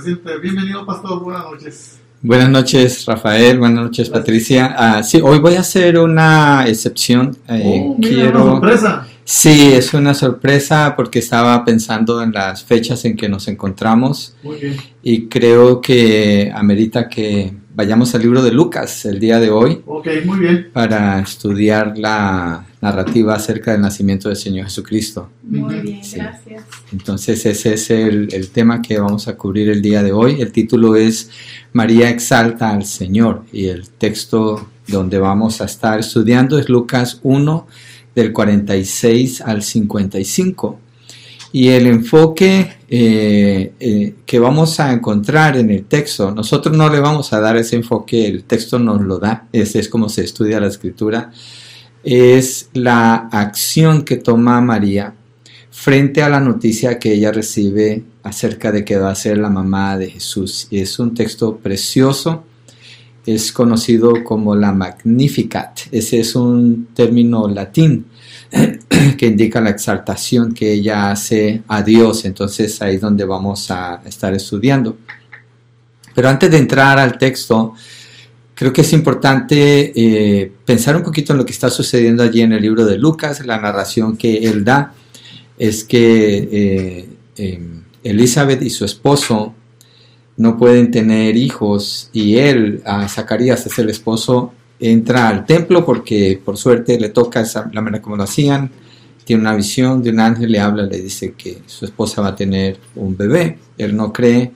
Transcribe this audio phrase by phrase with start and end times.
[0.00, 0.38] presente.
[0.38, 1.22] Bienvenido, pastor.
[1.22, 1.98] Buenas noches.
[2.22, 3.58] Buenas noches, Rafael.
[3.58, 4.74] Buenas noches, Patricia.
[4.76, 7.36] Ah, sí, hoy voy a hacer una excepción.
[7.48, 8.42] Eh, Oh, mira, quiero.
[8.42, 9.06] una sorpresa.
[9.24, 14.56] Sí, es una sorpresa porque estaba pensando en las fechas en que nos encontramos Muy
[14.56, 14.76] bien.
[15.02, 20.08] y creo que amerita que vayamos al libro de Lucas el día de hoy Ok,
[20.24, 20.70] muy bien.
[20.72, 25.28] para estudiar la narrativa acerca del nacimiento del Señor Jesucristo.
[25.42, 26.16] Muy bien, Sí.
[26.16, 26.64] gracias.
[26.92, 30.40] Entonces ese es el, el tema que vamos a cubrir el día de hoy.
[30.40, 31.30] El título es
[31.74, 37.66] María exalta al Señor y el texto donde vamos a estar estudiando es Lucas 1
[38.14, 40.80] del 46 al 55.
[41.52, 47.00] Y el enfoque eh, eh, que vamos a encontrar en el texto, nosotros no le
[47.00, 50.60] vamos a dar ese enfoque, el texto nos lo da, ese es como se estudia
[50.60, 51.32] la escritura,
[52.04, 55.14] es la acción que toma María
[55.70, 59.98] frente a la noticia que ella recibe acerca de que va a ser la mamá
[59.98, 60.68] de Jesús.
[60.70, 62.44] Es un texto precioso,
[63.26, 65.80] es conocido como la Magnificat.
[65.90, 68.06] Ese es un término latín
[69.18, 72.24] que indica la exaltación que ella hace a Dios.
[72.24, 74.96] Entonces ahí es donde vamos a estar estudiando.
[76.14, 77.74] Pero antes de entrar al texto,
[78.54, 82.54] creo que es importante eh, pensar un poquito en lo que está sucediendo allí en
[82.54, 84.94] el libro de Lucas, la narración que él da
[85.58, 87.60] es que eh, eh,
[88.02, 89.54] Elizabeth y su esposo
[90.38, 96.40] no pueden tener hijos y él, a Zacarías es el esposo, entra al templo porque
[96.44, 98.70] por suerte le toca esa, la manera como lo hacían,
[99.24, 102.36] tiene una visión de un ángel, le habla, le dice que su esposa va a
[102.36, 104.52] tener un bebé, él no cree,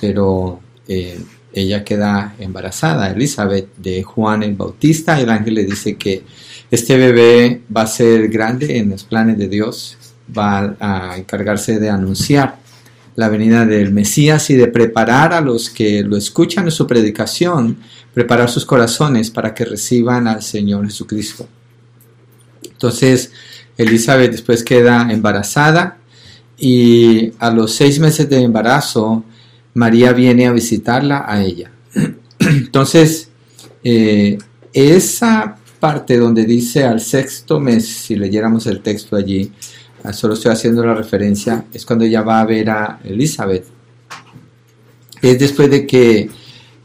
[0.00, 1.20] pero eh,
[1.52, 6.22] ella queda embarazada, Elizabeth, de Juan el Bautista, el ángel le dice que
[6.70, 9.96] este bebé va a ser grande en los planes de Dios,
[10.36, 12.59] va a encargarse de anunciar
[13.20, 17.76] la venida del Mesías y de preparar a los que lo escuchan en su predicación,
[18.14, 21.46] preparar sus corazones para que reciban al Señor Jesucristo.
[22.64, 23.30] Entonces,
[23.76, 25.98] Elizabeth después queda embarazada
[26.56, 29.22] y a los seis meses de embarazo,
[29.74, 31.70] María viene a visitarla a ella.
[32.38, 33.28] Entonces,
[33.84, 34.38] eh,
[34.72, 39.52] esa parte donde dice al sexto mes, si leyéramos el texto allí,
[40.12, 43.64] solo estoy haciendo la referencia, es cuando ella va a ver a Elizabeth.
[45.22, 46.30] Es después de que,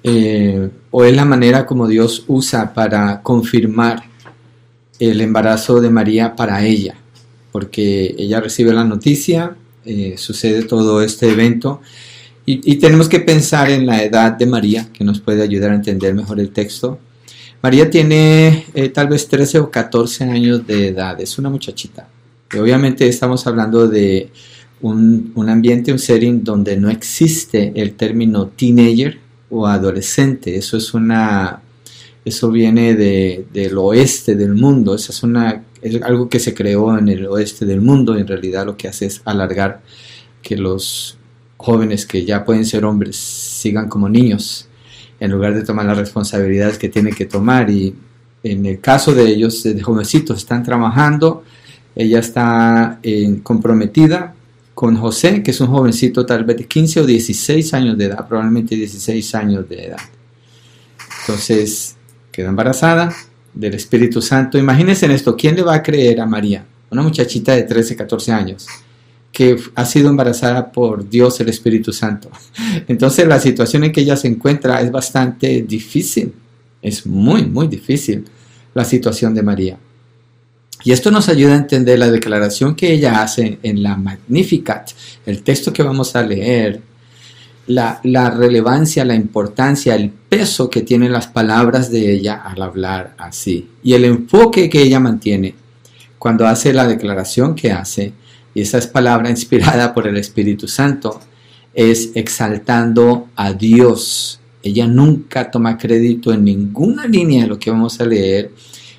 [0.04, 4.04] eh, o es la manera como Dios usa para confirmar
[5.00, 6.96] el embarazo de María para ella,
[7.52, 9.56] porque ella recibe la noticia,
[9.86, 11.82] eh, sucede todo este evento,
[12.46, 15.76] y, y tenemos que pensar en la edad de María, que nos puede ayudar a
[15.76, 17.00] entender mejor el texto.
[17.62, 22.08] María tiene eh, tal vez 13 o 14 años de edad, es una muchachita.
[22.60, 24.30] Obviamente estamos hablando de
[24.82, 30.56] un, un, ambiente, un setting donde no existe el término teenager o adolescente.
[30.56, 31.62] Eso es una,
[32.24, 34.96] eso viene de, del oeste del mundo.
[34.96, 38.18] Eso es una, es algo que se creó en el oeste del mundo.
[38.18, 39.82] En realidad lo que hace es alargar
[40.42, 41.18] que los
[41.58, 44.68] jóvenes que ya pueden ser hombres sigan como niños
[45.20, 47.70] en lugar de tomar las responsabilidades que tienen que tomar.
[47.70, 47.96] Y
[48.44, 51.44] en el caso de ellos, de jovencitos, están trabajando
[51.96, 54.34] ella está eh, comprometida
[54.74, 58.28] con José, que es un jovencito tal vez de 15 o 16 años de edad,
[58.28, 60.02] probablemente 16 años de edad.
[61.22, 61.96] Entonces,
[62.32, 63.16] quedó embarazada
[63.54, 64.58] del Espíritu Santo.
[64.58, 66.66] Imagínense en esto, ¿quién le va a creer a María?
[66.92, 68.68] Una muchachita de 13, 14 años
[69.36, 72.30] que ha sido embarazada por Dios el Espíritu Santo.
[72.88, 76.32] Entonces la situación en que ella se encuentra es bastante difícil,
[76.82, 78.24] es muy, muy difícil
[78.74, 79.78] la situación de María.
[80.86, 84.92] Y esto nos ayuda a entender la declaración que ella hace en la Magnificat,
[85.26, 86.80] el texto que vamos a leer,
[87.66, 93.68] la, relevancia, la importancia, el peso que tienen las palabras de ella al hablar así.
[93.84, 95.56] Y el enfoque que ella mantiene
[96.20, 98.14] cuando hace la declaración que hace,
[98.54, 101.20] y esa es palabra inspirada por el Espíritu Santo,
[101.74, 104.40] es exaltando a Dios.
[104.62, 108.52] Ella nunca toma crédito en ninguna línea de lo que vamos a leer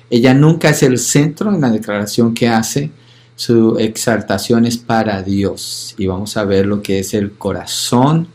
[0.09, 2.91] ella nunca es el centro en la declaración que hace.
[3.35, 5.93] Su exaltación es para Dios.
[5.97, 8.27] Y vamos a ver lo que es el corazón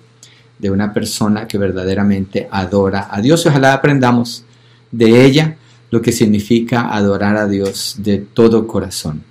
[0.58, 3.44] de una persona que verdaderamente adora a Dios.
[3.46, 4.44] Ojalá aprendamos
[4.90, 5.56] de ella
[5.90, 9.24] lo que significa adorar a Dios de todo corazón.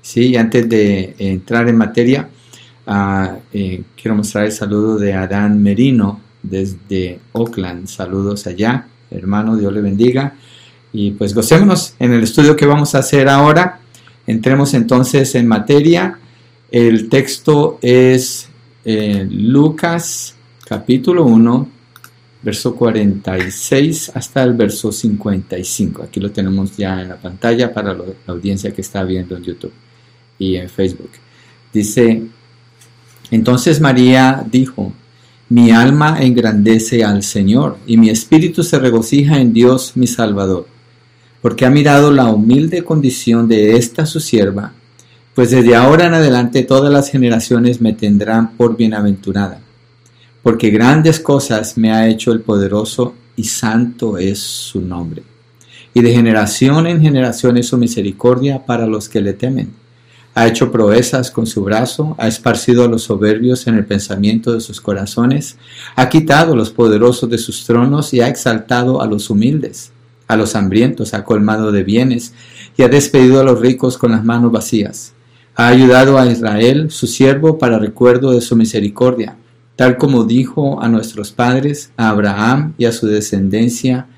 [0.00, 0.36] ¿Sí?
[0.36, 2.28] Antes de entrar en materia,
[2.86, 7.86] uh, eh, quiero mostrar el saludo de Adán Merino desde Oakland.
[7.86, 10.34] Saludos allá, hermano, Dios le bendiga.
[10.92, 13.80] Y pues gocémonos en el estudio que vamos a hacer ahora.
[14.26, 16.18] Entremos entonces en materia.
[16.70, 18.48] El texto es
[18.84, 21.68] eh, Lucas capítulo 1,
[22.42, 26.02] verso 46 hasta el verso 55.
[26.02, 29.72] Aquí lo tenemos ya en la pantalla para la audiencia que está viendo en YouTube
[30.38, 31.10] y en Facebook.
[31.72, 32.22] Dice,
[33.30, 34.92] entonces María dijo,
[35.48, 40.66] mi alma engrandece al Señor y mi espíritu se regocija en Dios mi Salvador,
[41.40, 44.72] porque ha mirado la humilde condición de esta su sierva,
[45.34, 49.60] pues desde ahora en adelante todas las generaciones me tendrán por bienaventurada
[50.48, 55.22] porque grandes cosas me ha hecho el poderoso y santo es su nombre.
[55.92, 59.72] Y de generación en generación es su misericordia para los que le temen.
[60.34, 64.60] Ha hecho proezas con su brazo, ha esparcido a los soberbios en el pensamiento de
[64.60, 65.58] sus corazones,
[65.96, 69.90] ha quitado a los poderosos de sus tronos y ha exaltado a los humildes.
[70.28, 72.32] A los hambrientos ha colmado de bienes
[72.76, 75.14] y ha despedido a los ricos con las manos vacías.
[75.56, 79.36] Ha ayudado a Israel, su siervo, para recuerdo de su misericordia
[79.78, 84.08] tal como dijo a nuestros padres, a Abraham y a su descendencia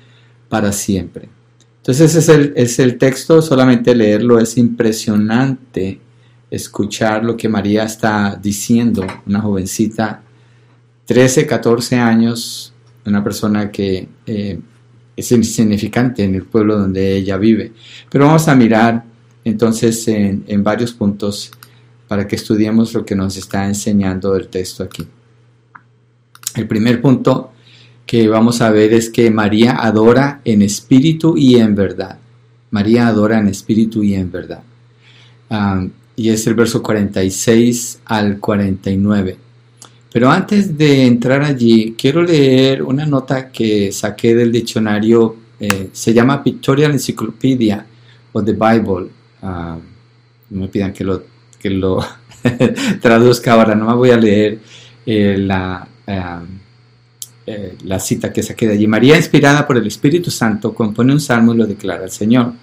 [0.49, 1.29] para siempre.
[1.77, 6.01] Entonces ese es el, es el texto, solamente leerlo es impresionante
[6.49, 10.23] escuchar lo que María está diciendo, una jovencita,
[11.05, 12.73] 13, 14 años,
[13.05, 14.59] una persona que eh,
[15.21, 17.71] es insignificante en el pueblo donde ella vive.
[18.09, 19.03] Pero vamos a mirar
[19.43, 21.51] entonces en, varios puntos
[22.07, 25.07] para que estudiemos lo que nos está enseñando el texto aquí.
[26.55, 27.51] El primer punto
[28.05, 32.19] que vamos a ver es que María adora en espíritu y en verdad.
[32.71, 34.63] María adora en espíritu y en verdad.
[36.15, 39.50] y es el verso 46 al 49.
[40.11, 46.13] Pero antes de entrar allí, quiero leer una nota que saqué del diccionario, eh, se
[46.13, 47.85] llama Pictorial Encyclopedia
[48.33, 49.07] o The Bible.
[49.41, 49.81] no
[50.49, 51.23] me pidan que lo,
[51.57, 52.05] que lo
[53.01, 54.59] traduzca ahora, no me voy a leer
[55.05, 55.87] eh, la,
[57.45, 58.87] eh, la cita que saqué de allí.
[58.87, 62.53] María, inspirada por el Espíritu Santo, compone un salmo y lo declara al Señor.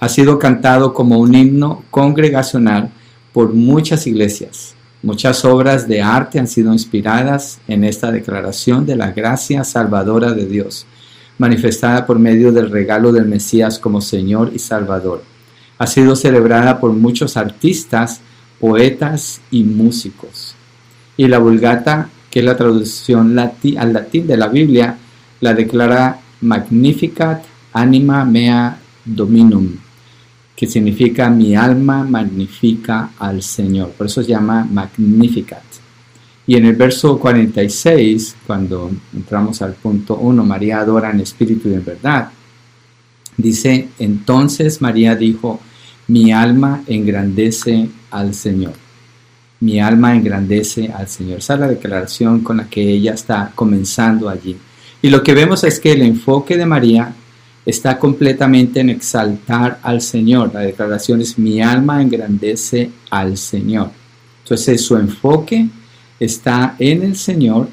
[0.00, 2.90] Ha sido cantado como un himno congregacional
[3.32, 4.74] por muchas iglesias.
[5.02, 10.46] Muchas obras de arte han sido inspiradas en esta declaración de la gracia salvadora de
[10.46, 10.86] Dios,
[11.38, 15.22] manifestada por medio del regalo del Mesías como Señor y Salvador.
[15.78, 18.20] Ha sido celebrada por muchos artistas,
[18.58, 20.54] poetas y músicos.
[21.16, 24.96] Y la Vulgata que es la traducción al latín de la Biblia,
[25.40, 27.42] la declara Magnificat
[27.72, 29.76] anima mea dominum,
[30.60, 33.92] que significa mi alma magnifica al Señor.
[33.92, 35.62] Por eso se llama Magnificat.
[36.46, 41.72] Y en el verso 46, cuando entramos al punto 1, María adora en espíritu y
[41.72, 42.28] en verdad,
[43.38, 45.60] dice, entonces María dijo,
[46.08, 48.74] mi alma engrandece al Señor
[49.60, 51.38] mi alma engrandece al Señor.
[51.38, 54.56] Esa es la declaración con la que ella está comenzando allí.
[55.02, 57.12] Y lo que vemos es que el enfoque de María
[57.70, 60.52] está completamente en exaltar al Señor.
[60.52, 63.90] La declaración es mi alma engrandece al Señor.
[64.42, 65.68] Entonces su enfoque
[66.18, 67.68] está en el Señor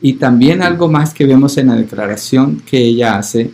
[0.00, 3.50] y también algo más que vemos en la declaración que ella hace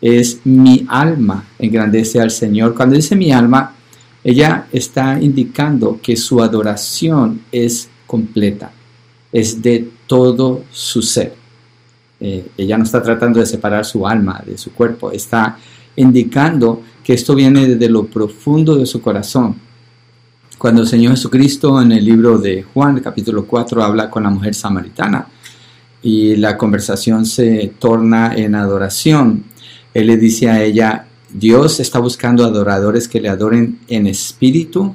[0.00, 2.74] es mi alma engrandece al Señor.
[2.74, 3.74] Cuando dice mi alma,
[4.22, 8.72] ella está indicando que su adoración es completa,
[9.32, 11.45] es de todo su ser.
[12.20, 15.58] Eh, ella no está tratando de separar su alma de su cuerpo, está
[15.96, 19.56] indicando que esto viene desde lo profundo de su corazón.
[20.58, 24.54] Cuando el Señor Jesucristo en el libro de Juan, capítulo 4, habla con la mujer
[24.54, 25.26] samaritana
[26.02, 29.44] y la conversación se torna en adoración,
[29.92, 34.94] Él le dice a ella, Dios está buscando adoradores que le adoren en espíritu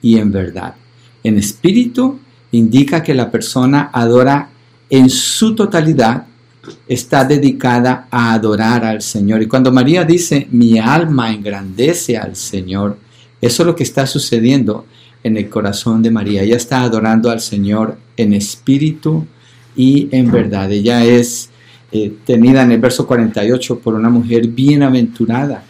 [0.00, 0.74] y en verdad.
[1.22, 2.18] En espíritu
[2.52, 4.48] indica que la persona adora
[4.88, 6.26] en su totalidad,
[6.86, 9.42] está dedicada a adorar al Señor.
[9.42, 12.98] Y cuando María dice, mi alma engrandece al Señor,
[13.40, 14.86] eso es lo que está sucediendo
[15.22, 16.42] en el corazón de María.
[16.42, 19.26] Ella está adorando al Señor en espíritu
[19.74, 20.70] y en verdad.
[20.70, 21.50] Ella es
[21.92, 25.64] eh, tenida en el verso 48 por una mujer bienaventurada.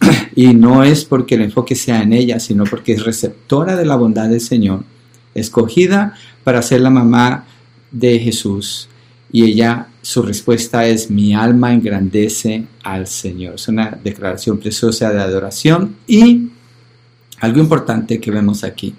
[0.34, 3.96] y no es porque el enfoque sea en ella, sino porque es receptora de la
[3.96, 4.84] bondad del Señor,
[5.34, 7.46] escogida para ser la mamá
[7.90, 8.88] de Jesús.
[9.32, 13.56] Y ella, su respuesta es, mi alma engrandece al Señor.
[13.56, 15.96] Es una declaración preciosa de adoración.
[16.06, 16.48] Y
[17.40, 18.94] algo importante que vemos aquí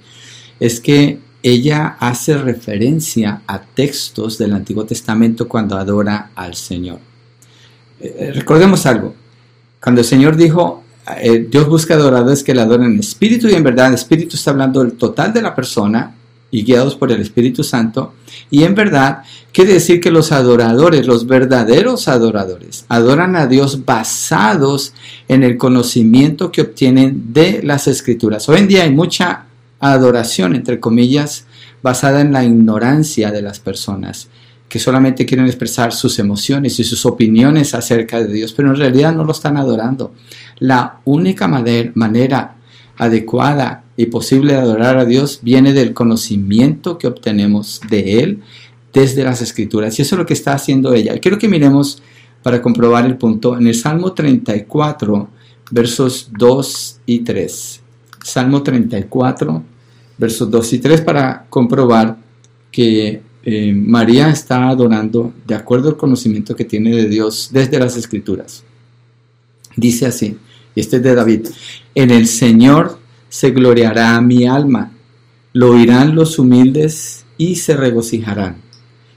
[0.60, 7.00] es que ella hace referencia a textos del Antiguo Testamento cuando adora al Señor.
[8.00, 9.16] Eh, eh, recordemos algo,
[9.82, 10.84] cuando el Señor dijo,
[11.20, 14.52] eh, Dios busca adoradores que le adoren en espíritu y en verdad, el espíritu está
[14.52, 16.14] hablando del total de la persona
[16.52, 18.14] y guiados por el Espíritu Santo.
[18.50, 24.94] Y en verdad, quiere decir que los adoradores, los verdaderos adoradores, adoran a Dios basados
[25.28, 28.48] en el conocimiento que obtienen de las escrituras.
[28.50, 29.46] Hoy en día hay mucha
[29.80, 31.46] adoración, entre comillas,
[31.82, 34.28] basada en la ignorancia de las personas
[34.72, 39.14] que solamente quieren expresar sus emociones y sus opiniones acerca de Dios, pero en realidad
[39.14, 40.14] no lo están adorando.
[40.60, 42.56] La única manera
[42.98, 48.40] adecuada y posible adorar a Dios viene del conocimiento que obtenemos de Él
[48.92, 49.98] desde las Escrituras.
[49.98, 51.20] Y eso es lo que está haciendo ella.
[51.20, 52.02] Quiero que miremos
[52.42, 55.30] para comprobar el punto en el Salmo 34,
[55.70, 57.82] versos 2 y 3.
[58.24, 59.64] Salmo 34,
[60.18, 62.18] versos 2 y 3 para comprobar
[62.72, 67.96] que eh, María está adorando de acuerdo al conocimiento que tiene de Dios desde las
[67.96, 68.64] Escrituras.
[69.76, 70.40] Dice así,
[70.74, 71.48] y este es de David,
[71.94, 73.01] en el Señor
[73.32, 74.92] se gloriará mi alma,
[75.54, 78.58] lo oirán los humildes y se regocijarán.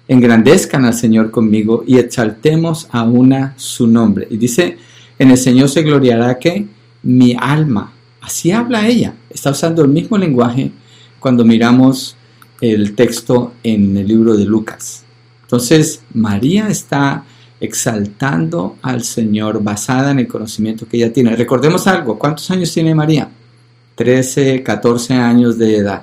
[0.07, 4.29] Engrandezcan al Señor conmigo y exaltemos a una su nombre.
[4.31, 4.79] Y dice,
[5.19, 6.65] en el Señor se gloriará que
[7.03, 7.93] mi alma.
[8.21, 9.15] Así habla ella.
[9.31, 10.71] Está usando el mismo lenguaje
[11.19, 12.17] cuando miramos
[12.61, 15.03] el texto en el libro de Lucas.
[15.43, 17.25] Entonces, María está
[17.59, 21.35] exaltando al Señor basada en el conocimiento que ella tiene.
[21.35, 23.29] Recordemos algo, ¿cuántos años tiene María?
[23.95, 26.03] 13, 14 años de edad.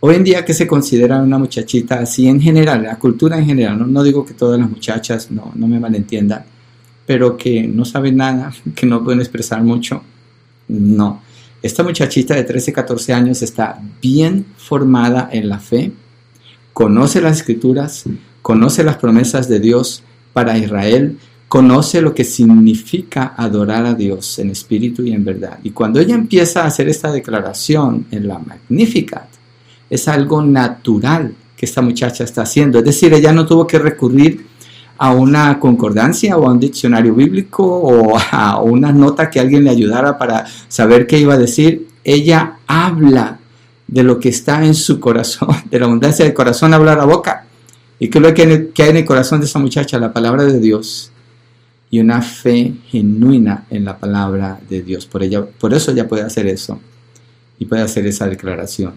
[0.00, 3.92] Hoy en día que se considera una muchachita así en general, la cultura en general,
[3.92, 6.44] no, digo que todas las muchachas, no, no me malentiendan,
[7.06, 10.02] pero que no saben nada, que no pueden expresar mucho,
[10.68, 11.22] no.
[11.62, 15.92] Esta muchachita de 13, 14 años está bien formada en la fe,
[16.72, 18.04] conoce las escrituras,
[18.40, 20.02] conoce las promesas de Dios
[20.32, 21.18] para Israel,
[21.52, 25.58] conoce lo que significa adorar a Dios en espíritu y en verdad.
[25.62, 29.28] Y cuando ella empieza a hacer esta declaración en la Magnificat,
[29.90, 32.78] es algo natural que esta muchacha está haciendo.
[32.78, 34.46] Es decir, ella no tuvo que recurrir
[34.96, 39.70] a una concordancia o a un diccionario bíblico o a una nota que alguien le
[39.70, 41.86] ayudara para saber qué iba a decir.
[42.02, 43.40] Ella habla
[43.86, 47.44] de lo que está en su corazón, de la abundancia del corazón habla la boca.
[47.98, 48.42] ¿Y qué es lo que
[48.82, 49.98] hay en el corazón de esa muchacha?
[49.98, 51.11] La palabra de Dios
[51.92, 55.04] y una fe genuina en la palabra de Dios.
[55.04, 56.80] Por, ella, por eso ella puede hacer eso
[57.58, 58.94] y puede hacer esa declaración.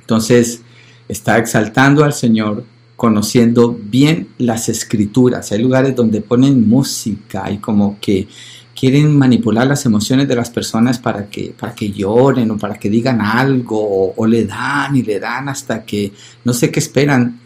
[0.00, 0.62] Entonces,
[1.08, 2.64] está exaltando al Señor,
[2.96, 5.52] conociendo bien las escrituras.
[5.52, 8.28] Hay lugares donde ponen música y como que
[8.74, 12.88] quieren manipular las emociones de las personas para que, para que lloren o para que
[12.88, 16.14] digan algo o, le dan y le dan hasta que
[16.44, 17.40] no sé qué esperan.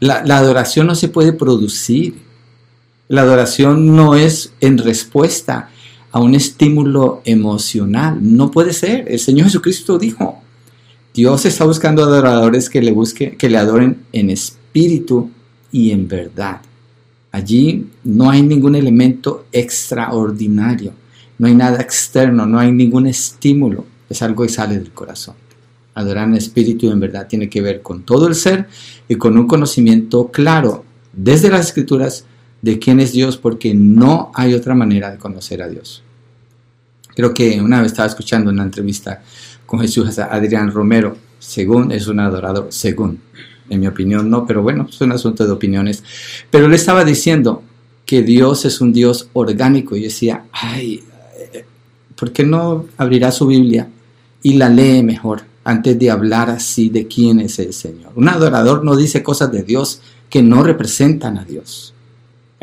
[0.00, 2.33] La adoración no se puede producir
[3.08, 5.70] la adoración no es en respuesta
[6.10, 8.18] a un estímulo emocional.
[8.20, 9.04] No puede ser.
[9.08, 10.40] El Señor Jesucristo dijo,
[11.12, 15.30] Dios está buscando adoradores que le busquen, que le adoren en espíritu
[15.70, 16.60] y en verdad.
[17.30, 20.92] Allí no hay ningún elemento extraordinario,
[21.36, 23.84] no hay nada externo, no hay ningún estímulo.
[24.08, 25.34] Es algo que sale del corazón.
[25.94, 28.68] Adorar en espíritu y en verdad tiene que ver con todo el ser
[29.08, 32.24] y con un conocimiento claro desde las escrituras
[32.64, 36.02] de quién es Dios porque no hay otra manera de conocer a Dios.
[37.14, 39.22] Creo que una vez estaba escuchando una entrevista
[39.66, 43.20] con Jesús Adrián Romero, según es un adorador, según,
[43.68, 46.02] en mi opinión no, pero bueno, es un asunto de opiniones.
[46.50, 47.62] Pero le estaba diciendo
[48.06, 51.04] que Dios es un Dios orgánico y decía, ay,
[52.16, 53.90] ¿por qué no abrirá su Biblia
[54.42, 58.12] y la lee mejor antes de hablar así de quién es el Señor?
[58.16, 61.93] Un adorador no dice cosas de Dios que no representan a Dios.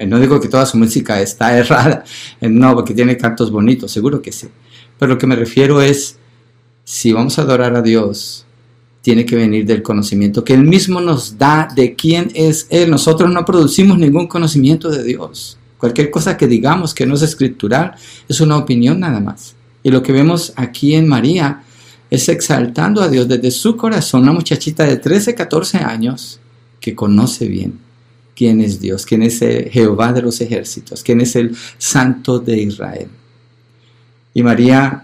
[0.01, 2.03] Eh, no digo que toda su música está errada,
[2.41, 4.48] eh, no, porque tiene cantos bonitos, seguro que sí.
[4.98, 6.17] Pero lo que me refiero es,
[6.84, 8.48] si vamos a adorar a Dios,
[9.03, 12.89] tiene que venir del conocimiento que Él mismo nos da de quién es Él.
[12.89, 15.60] Nosotros no producimos ningún conocimiento de Dios.
[15.77, 17.93] Cualquier cosa que digamos que no es escritural
[18.27, 19.55] es una opinión nada más.
[19.84, 21.62] Y lo que vemos aquí en María
[22.10, 26.39] es exaltando a Dios desde su corazón, una muchachita de 13, 14 años
[26.79, 27.90] que conoce bien
[28.35, 33.07] quién es Dios, quién es Jehová de los ejércitos, quién es el Santo de Israel.
[34.33, 35.03] Y María,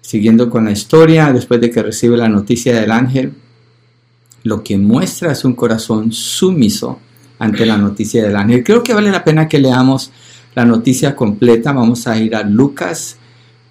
[0.00, 3.32] siguiendo con la historia, después de que recibe la noticia del ángel,
[4.44, 6.98] lo que muestra es un corazón sumiso
[7.38, 8.64] ante la noticia del ángel.
[8.64, 10.10] Creo que vale la pena que leamos
[10.54, 11.72] la noticia completa.
[11.72, 13.16] Vamos a ir a Lucas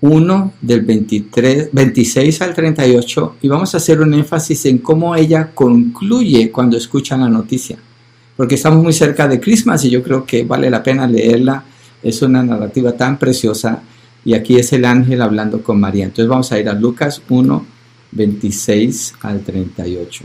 [0.01, 5.51] 1 del 23, 26 al 38 y vamos a hacer un énfasis en cómo ella
[5.53, 7.77] concluye cuando escucha la noticia
[8.41, 11.63] porque estamos muy cerca de Christmas y yo creo que vale la pena leerla.
[12.01, 13.83] Es una narrativa tan preciosa
[14.25, 16.05] y aquí es el ángel hablando con María.
[16.05, 17.65] Entonces vamos a ir a Lucas 1,
[18.13, 20.23] 26 al 38.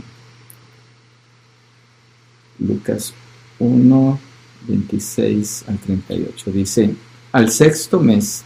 [2.57, 3.13] Lucas
[3.59, 4.19] 1,
[4.67, 6.51] 26 al 38.
[6.51, 6.95] Dice,
[7.31, 8.43] al sexto mes,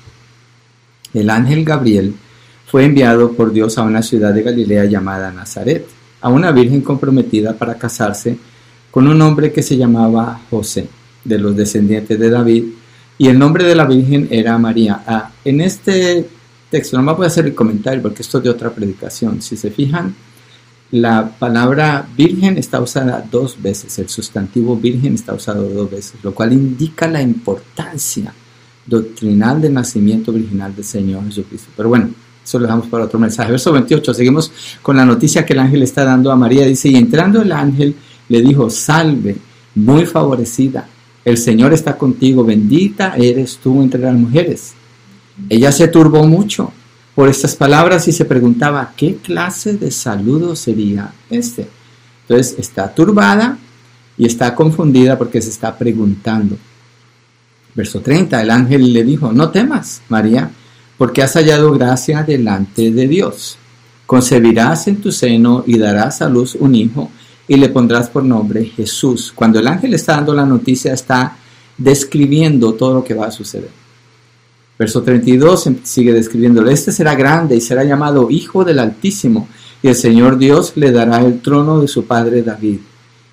[1.13, 2.13] el ángel Gabriel
[2.67, 5.87] fue enviado por Dios a una ciudad de Galilea llamada Nazaret,
[6.19, 8.37] a una virgen comprometida para casarse
[8.91, 10.87] con un hombre que se llamaba José,
[11.23, 12.65] de los descendientes de David,
[13.17, 15.03] y el nombre de la virgen era María.
[15.07, 16.27] Ah, en este
[16.69, 19.55] texto, no me voy a hacer el comentario porque esto es de otra predicación, si
[19.55, 20.15] se fijan,
[20.91, 26.33] la palabra virgen está usada dos veces, el sustantivo virgen está usado dos veces, lo
[26.33, 28.33] cual indica la importancia
[28.85, 31.69] doctrinal del nacimiento virginal del Señor Jesucristo.
[31.77, 32.09] Pero bueno,
[32.43, 33.51] eso lo dejamos para otro mensaje.
[33.51, 36.65] Verso 28, seguimos con la noticia que el ángel está dando a María.
[36.65, 37.95] Dice, y entrando el ángel
[38.31, 39.35] le dijo, salve,
[39.75, 40.87] muy favorecida,
[41.25, 44.71] el Señor está contigo, bendita eres tú entre las mujeres.
[45.49, 46.71] Ella se turbó mucho
[47.13, 51.67] por estas palabras y se preguntaba qué clase de saludo sería este.
[52.21, 53.57] Entonces está turbada
[54.17, 56.57] y está confundida porque se está preguntando.
[57.75, 60.49] Verso 30, el ángel le dijo, no temas, María,
[60.97, 63.57] porque has hallado gracia delante de Dios.
[64.05, 67.11] Concebirás en tu seno y darás a luz un hijo
[67.51, 69.33] y le pondrás por nombre Jesús.
[69.35, 71.35] Cuando el ángel está dando la noticia, está
[71.77, 73.69] describiendo todo lo que va a suceder.
[74.79, 76.69] Verso 32 sigue describiéndolo.
[76.69, 79.49] Este será grande y será llamado Hijo del Altísimo,
[79.83, 82.79] y el Señor Dios le dará el trono de su padre David,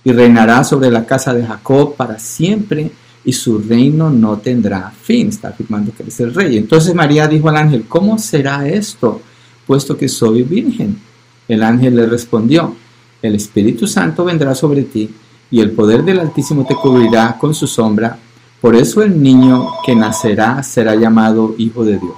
[0.02, 2.90] y reinará sobre la casa de Jacob para siempre,
[3.24, 5.28] y su reino no tendrá fin.
[5.28, 6.56] Está afirmando que es el rey.
[6.56, 9.20] Entonces María dijo al ángel, ¿cómo será esto,
[9.64, 10.98] puesto que soy virgen?
[11.46, 12.74] El ángel le respondió,
[13.22, 15.10] el Espíritu Santo vendrá sobre ti,
[15.50, 18.18] y el poder del Altísimo te cubrirá con su sombra
[18.60, 22.16] por eso el niño que nacerá será llamado Hijo de Dios.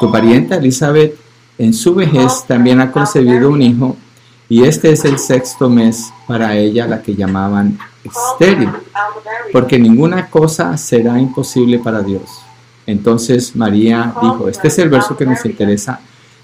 [0.00, 1.16] Tu parienta Elizabeth
[1.56, 3.96] en su vejez también ha concebido un hijo
[4.48, 8.70] y este es el sexto mes para ella la que llamaban estéril,
[9.52, 12.40] porque ninguna cosa será imposible para Dios.
[12.84, 16.00] Entonces María dijo, este es el verso que nos interesa,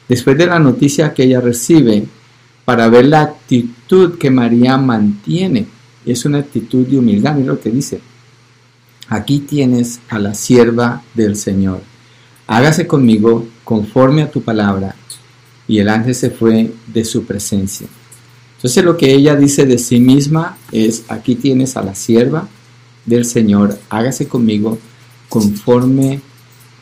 [0.09, 2.07] después de la noticia que ella recibe,
[2.69, 5.67] para ver la actitud que María mantiene.
[6.05, 7.99] Es una actitud de humildad, mira lo que dice
[9.09, 11.81] aquí tienes a la sierva del Señor.
[12.47, 14.95] Hágase conmigo conforme a tu palabra.
[15.67, 17.87] Y el ángel se fue de su presencia.
[18.57, 22.49] Entonces lo que ella dice de sí misma es, aquí tienes a la sierva
[23.07, 24.79] del Señor, hágase conmigo
[25.29, 26.21] conforme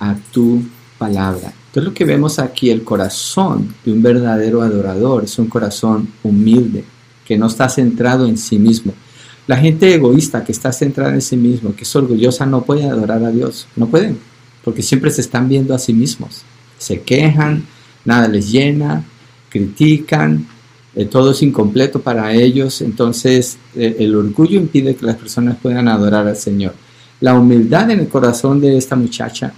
[0.00, 0.62] a tu
[0.98, 1.52] palabra.
[1.76, 6.84] Entonces lo que vemos aquí, el corazón de un verdadero adorador es un corazón humilde,
[7.22, 8.94] que no está centrado en sí mismo,
[9.46, 13.22] la gente egoísta que está centrada en sí mismo, que es orgullosa, no puede adorar
[13.22, 13.68] a Dios.
[13.76, 14.16] No pueden,
[14.64, 16.44] porque siempre se están viendo a sí mismos.
[16.78, 17.66] Se quejan,
[18.06, 19.04] nada les llena,
[19.50, 20.46] critican,
[20.94, 22.80] eh, todo es incompleto para ellos.
[22.80, 26.72] Entonces eh, el orgullo impide que las personas puedan adorar al Señor.
[27.20, 29.52] La humildad en el corazón de esta muchacha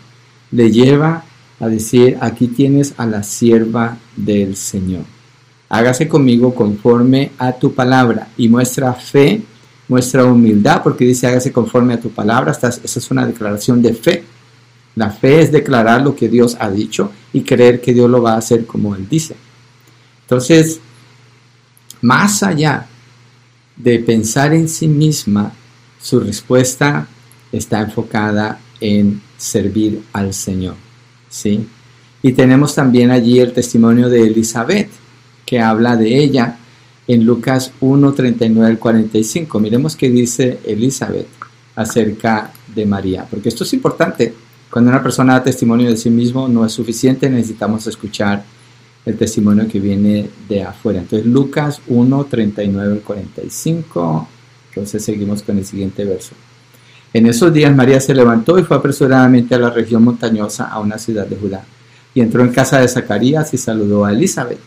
[0.51, 1.25] le lleva
[1.61, 5.05] a decir, aquí tienes a la sierva del Señor.
[5.69, 9.43] Hágase conmigo conforme a tu palabra y muestra fe
[9.89, 12.53] muestra humildad porque dice hágase conforme a tu palabra.
[12.53, 14.25] Esa es una declaración de fe.
[14.95, 18.35] La fe es declarar lo que Dios ha dicho y creer que Dios lo va
[18.35, 19.37] a hacer como Él dice.
[20.23, 20.81] Entonces,
[22.01, 22.87] más allá
[23.77, 25.53] de pensar en sí misma,
[26.01, 27.07] su respuesta
[27.53, 30.75] está enfocada en servir al Señor.
[31.29, 31.67] ¿Sí?
[32.23, 34.91] Y tenemos también allí el testimonio de Elizabeth,
[35.47, 36.59] que habla de ella
[37.07, 39.61] en Lucas 1, 39 al 45.
[39.61, 41.29] Miremos qué dice Elizabeth
[41.77, 44.35] acerca de María, porque esto es importante.
[44.71, 48.45] Cuando una persona da testimonio de sí mismo no es suficiente, necesitamos escuchar
[49.07, 51.01] el testimonio que viene de afuera.
[51.01, 54.29] Entonces Lucas 1, 39 al 45.
[54.71, 56.35] Entonces seguimos con el siguiente verso.
[57.13, 60.99] En esos días María se levantó y fue apresuradamente a la región montañosa, a una
[60.99, 61.65] ciudad de Judá,
[62.15, 64.59] y entró en casa de Zacarías y saludó a Elizabeth.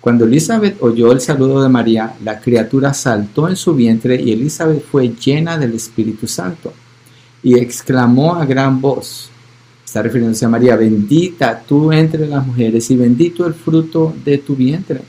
[0.00, 4.84] Cuando Elizabeth oyó el saludo de María, la criatura saltó en su vientre y Elizabeth
[4.84, 6.72] fue llena del Espíritu Santo
[7.42, 9.28] y exclamó a gran voz,
[9.84, 14.54] está refiriéndose a María, bendita tú entre las mujeres y bendito el fruto de tu
[14.54, 15.00] vientre.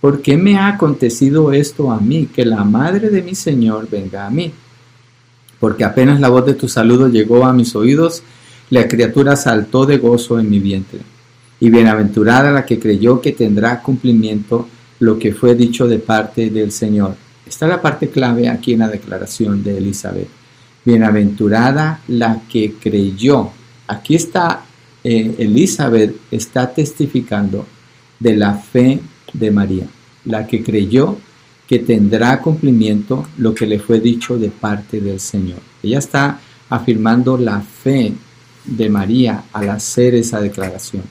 [0.00, 4.26] ¿Por qué me ha acontecido esto a mí, que la madre de mi Señor venga
[4.26, 4.52] a mí?
[5.64, 8.22] Porque apenas la voz de tu saludo llegó a mis oídos,
[8.68, 11.00] la criatura saltó de gozo en mi vientre
[11.58, 16.70] y bienaventurada la que creyó que tendrá cumplimiento lo que fue dicho de parte del
[16.70, 17.14] Señor.
[17.46, 20.28] Está la parte clave aquí en la declaración de Elizabeth.
[20.84, 23.48] Bienaventurada la que creyó.
[23.86, 24.66] Aquí está
[25.02, 27.64] eh, Elizabeth, está testificando
[28.20, 29.00] de la fe
[29.32, 29.86] de María.
[30.26, 31.16] La que creyó
[31.66, 35.60] que tendrá cumplimiento lo que le fue dicho de parte del Señor.
[35.82, 38.12] Ella está afirmando la fe
[38.64, 41.02] de María al hacer esa declaración.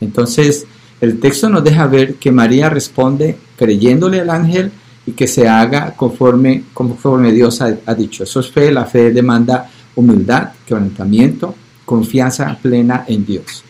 [0.00, 0.66] Entonces,
[1.00, 4.70] el texto nos deja ver que María responde creyéndole al ángel
[5.06, 8.24] y que se haga conforme, conforme Dios ha, ha dicho.
[8.24, 13.64] Eso es fe, la fe demanda humildad, quebrantamiento, confianza plena en Dios.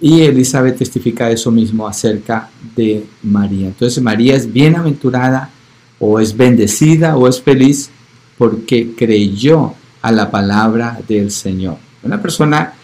[0.00, 3.66] Y Elizabeth testifica eso mismo acerca de María.
[3.66, 5.50] Entonces María es bienaventurada
[6.00, 7.90] o es bendecida o es feliz
[8.36, 11.76] porque creyó a la palabra del Señor.
[12.02, 12.74] Una persona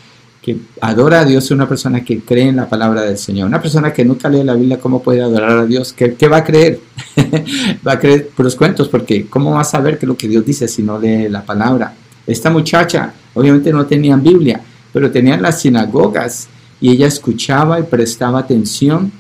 [0.43, 3.49] que adora a Dios es una persona que cree en la palabra del Señor.
[3.49, 5.95] Una persona que nunca lee la Biblia, ¿cómo puede adorar a Dios?
[5.95, 6.81] ¿Qué, va a creer?
[7.87, 10.45] va a creer por los cuentos, porque ¿cómo va a saber que lo que Dios
[10.45, 11.95] dice si no lee la palabra?
[12.27, 14.61] Esta muchacha, obviamente no tenían Biblia,
[14.93, 16.49] pero tenían las sinagogas
[16.79, 19.11] y ella escuchaba y prestaba atención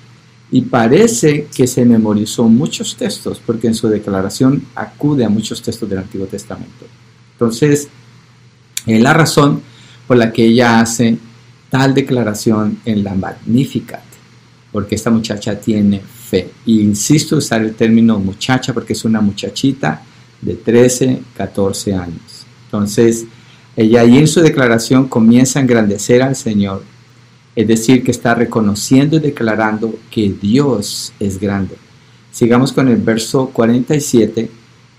[0.54, 5.90] y parece que se memorizó muchos textos porque en su declaración acude a muchos textos
[5.90, 6.86] del Antiguo Testamento.
[7.32, 7.88] Entonces,
[8.86, 9.60] es la razón
[10.06, 11.18] por la que ella hace
[11.70, 14.04] tal declaración en la Magnificat,
[14.70, 16.52] porque esta muchacha tiene fe.
[16.64, 20.02] Y insisto en usar el término muchacha porque es una muchachita
[20.40, 22.46] de 13, 14 años.
[22.66, 23.24] Entonces,
[23.74, 26.84] ella ahí en su declaración comienza a engrandecer al Señor,
[27.54, 31.76] es decir, que está reconociendo y declarando que Dios es grande.
[32.30, 34.50] Sigamos con el verso 47,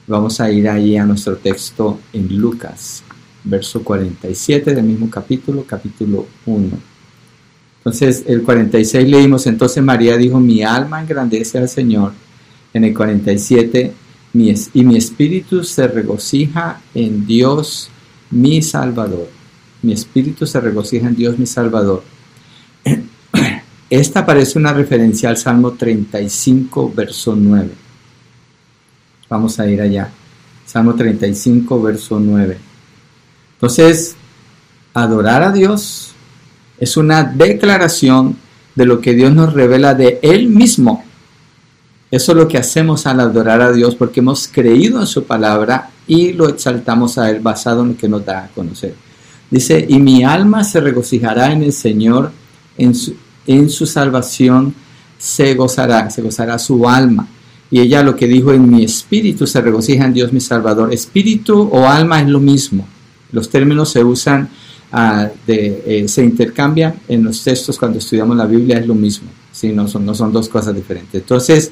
[0.08, 3.04] vamos a ir ahí a nuestro texto en Lucas
[3.46, 6.70] verso 47 del mismo capítulo, capítulo 1.
[7.78, 12.14] Entonces, el 46 leímos, entonces María dijo, mi alma engrandece al Señor.
[12.74, 13.94] En el 47,
[14.34, 17.90] y mi espíritu se regocija en Dios
[18.32, 19.30] mi Salvador.
[19.82, 22.04] Mi espíritu se regocija en Dios mi Salvador.
[23.90, 27.70] Esta parece una referencia al Salmo 35, verso 9.
[29.30, 30.10] Vamos a ir allá.
[30.66, 32.58] Salmo 35, verso 9.
[33.54, 34.16] Entonces,
[34.94, 36.14] adorar a Dios
[36.80, 38.38] es una declaración
[38.76, 41.04] de lo que Dios nos revela de Él mismo.
[42.12, 45.90] Eso es lo que hacemos al adorar a Dios porque hemos creído en su palabra
[46.08, 48.96] y lo exaltamos a Él basado en lo que nos da a conocer.
[49.50, 52.32] Dice, y mi alma se regocijará en el Señor,
[52.78, 53.16] en su,
[53.48, 54.74] en su salvación
[55.18, 57.28] se gozará, se gozará su alma.
[57.72, 60.94] Y ella lo que dijo, en mi espíritu se regocija en Dios mi Salvador.
[60.94, 62.88] Espíritu o alma es lo mismo.
[63.32, 64.50] Los términos se usan,
[64.92, 69.28] ah, de, eh, se intercambian en los textos cuando estudiamos la Biblia, es lo mismo,
[69.52, 69.70] ¿sí?
[69.70, 71.22] no, son, no son dos cosas diferentes.
[71.22, 71.72] Entonces,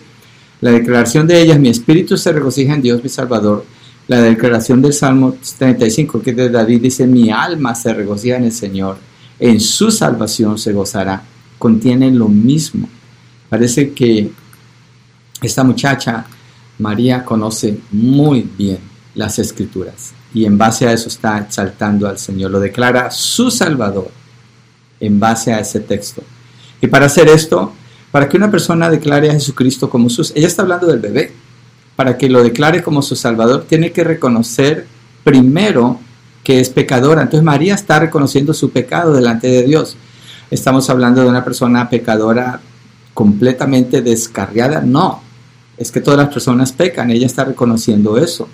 [0.61, 3.65] la declaración de ella, mi espíritu se regocija en Dios mi Salvador.
[4.07, 8.51] La declaración del Salmo 35, que de David dice, mi alma se regocija en el
[8.51, 8.97] Señor,
[9.39, 11.23] en su salvación se gozará.
[11.57, 12.89] Contiene lo mismo.
[13.49, 14.31] Parece que
[15.41, 16.25] esta muchacha,
[16.79, 18.79] María, conoce muy bien
[19.15, 22.51] las escrituras y en base a eso está exaltando al Señor.
[22.51, 24.09] Lo declara su Salvador
[24.99, 26.23] en base a ese texto.
[26.81, 27.73] Y para hacer esto,
[28.11, 30.21] para que una persona declare a Jesucristo como su...
[30.35, 31.31] Ella está hablando del bebé.
[31.95, 34.87] Para que lo declare como su Salvador, tiene que reconocer
[35.23, 35.99] primero
[36.43, 37.21] que es pecadora.
[37.21, 39.97] Entonces María está reconociendo su pecado delante de Dios.
[40.51, 42.59] Estamos hablando de una persona pecadora
[43.13, 44.81] completamente descarriada.
[44.81, 45.21] No,
[45.77, 47.11] es que todas las personas pecan.
[47.11, 48.47] Ella está reconociendo eso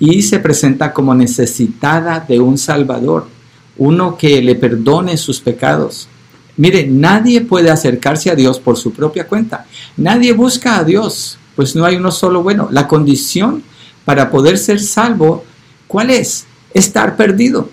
[0.00, 3.28] y se presenta como necesitada de un Salvador,
[3.76, 6.08] uno que le perdone sus pecados.
[6.56, 9.66] Mire, nadie puede acercarse a Dios por su propia cuenta.
[9.96, 12.68] Nadie busca a Dios, pues no hay uno solo bueno.
[12.70, 13.62] La condición
[14.04, 15.44] para poder ser salvo,
[15.86, 16.46] ¿cuál es?
[16.74, 17.68] Estar perdido.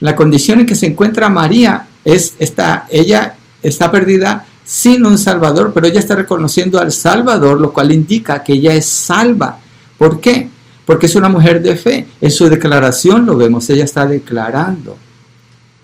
[0.00, 5.72] La condición en que se encuentra María es esta, ella está perdida sin un Salvador,
[5.74, 9.58] pero ella está reconociendo al Salvador, lo cual indica que ella es salva.
[9.98, 10.48] ¿Por qué?
[10.90, 12.04] porque es una mujer de fe.
[12.20, 14.96] En su declaración lo vemos, ella está declarando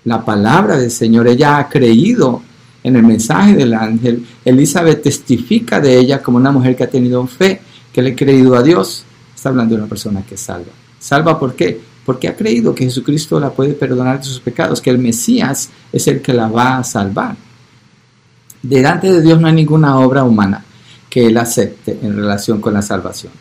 [0.03, 2.41] la palabra del Señor, ella ha creído
[2.83, 4.25] en el mensaje del ángel.
[4.43, 7.61] Elizabeth testifica de ella como una mujer que ha tenido fe,
[7.93, 9.05] que le ha creído a Dios.
[9.33, 10.73] Está hablando de una persona que salva.
[10.99, 11.79] ¿Salva por qué?
[12.07, 16.07] Porque ha creído que Jesucristo la puede perdonar de sus pecados, que el Mesías es
[16.07, 17.35] el que la va a salvar.
[18.61, 20.63] Delante de Dios no hay ninguna obra humana
[21.09, 23.33] que él acepte en relación con la salvación.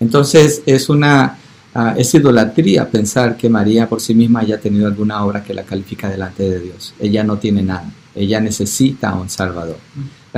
[0.00, 1.36] Entonces es una
[1.74, 5.64] ah, es idolatría pensar que María por sí misma haya tenido alguna obra que la
[5.64, 6.94] califica delante de Dios.
[6.98, 7.92] Ella no tiene nada.
[8.14, 9.76] Ella necesita un Salvador.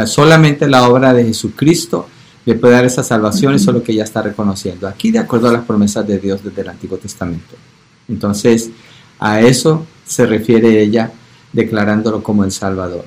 [0.06, 2.08] solamente la obra de Jesucristo
[2.48, 4.88] le puede dar esa salvación, eso es lo que ella está reconociendo.
[4.88, 7.56] Aquí de acuerdo a las promesas de Dios desde el Antiguo Testamento.
[8.08, 8.70] Entonces,
[9.18, 11.12] a eso se refiere ella
[11.52, 13.04] declarándolo como el Salvador.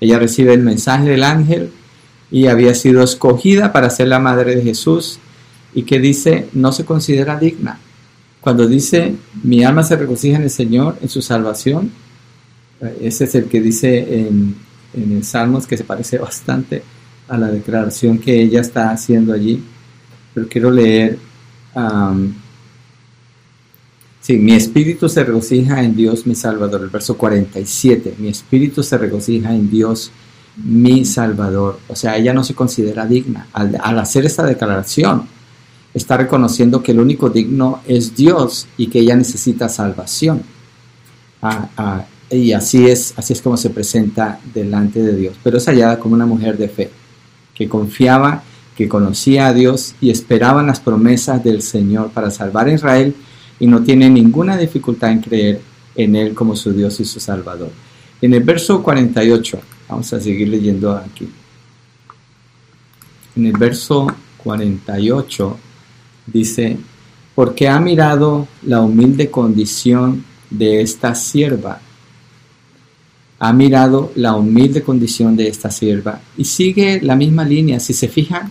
[0.00, 1.70] Ella recibe el mensaje del ángel
[2.32, 5.20] y había sido escogida para ser la madre de Jesús
[5.72, 7.78] y que dice no se considera digna.
[8.40, 11.92] Cuando dice mi alma se regocija en el Señor, en su salvación,
[12.80, 14.56] eh, ese es el que dice en,
[14.94, 16.82] en el Salmos que se parece bastante
[17.28, 19.62] a la declaración que ella está haciendo allí.
[20.32, 21.18] Pero quiero leer,
[24.20, 28.98] sí, mi espíritu se regocija en Dios mi Salvador, el verso 47, mi espíritu se
[28.98, 30.10] regocija en Dios
[30.56, 31.78] mi Salvador.
[31.88, 33.48] O sea, ella no se considera digna.
[33.52, 35.26] Al, hacer esta declaración,
[35.92, 40.42] está reconociendo que el único digno es Dios y que ella necesita salvación.
[41.42, 45.36] Ah, ah, y así es, así es como se presenta delante de Dios.
[45.42, 46.90] Pero es hallada como una mujer de fe,
[47.54, 48.42] que confiaba,
[48.76, 53.14] que conocía a Dios y esperaba las promesas del Señor para salvar a Israel
[53.60, 55.60] y no tiene ninguna dificultad en creer
[55.94, 57.70] en Él como su Dios y su Salvador.
[58.20, 61.28] En el verso 48, vamos a seguir leyendo aquí.
[63.36, 64.06] En el verso
[64.38, 65.58] 48
[66.26, 66.76] dice,
[67.34, 71.80] porque ha mirado la humilde condición de esta sierva
[73.38, 77.80] ha mirado la humilde condición de esta sierva y sigue la misma línea.
[77.80, 78.50] Si se fijan,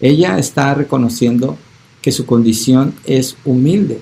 [0.00, 1.56] ella está reconociendo
[2.00, 4.00] que su condición es humilde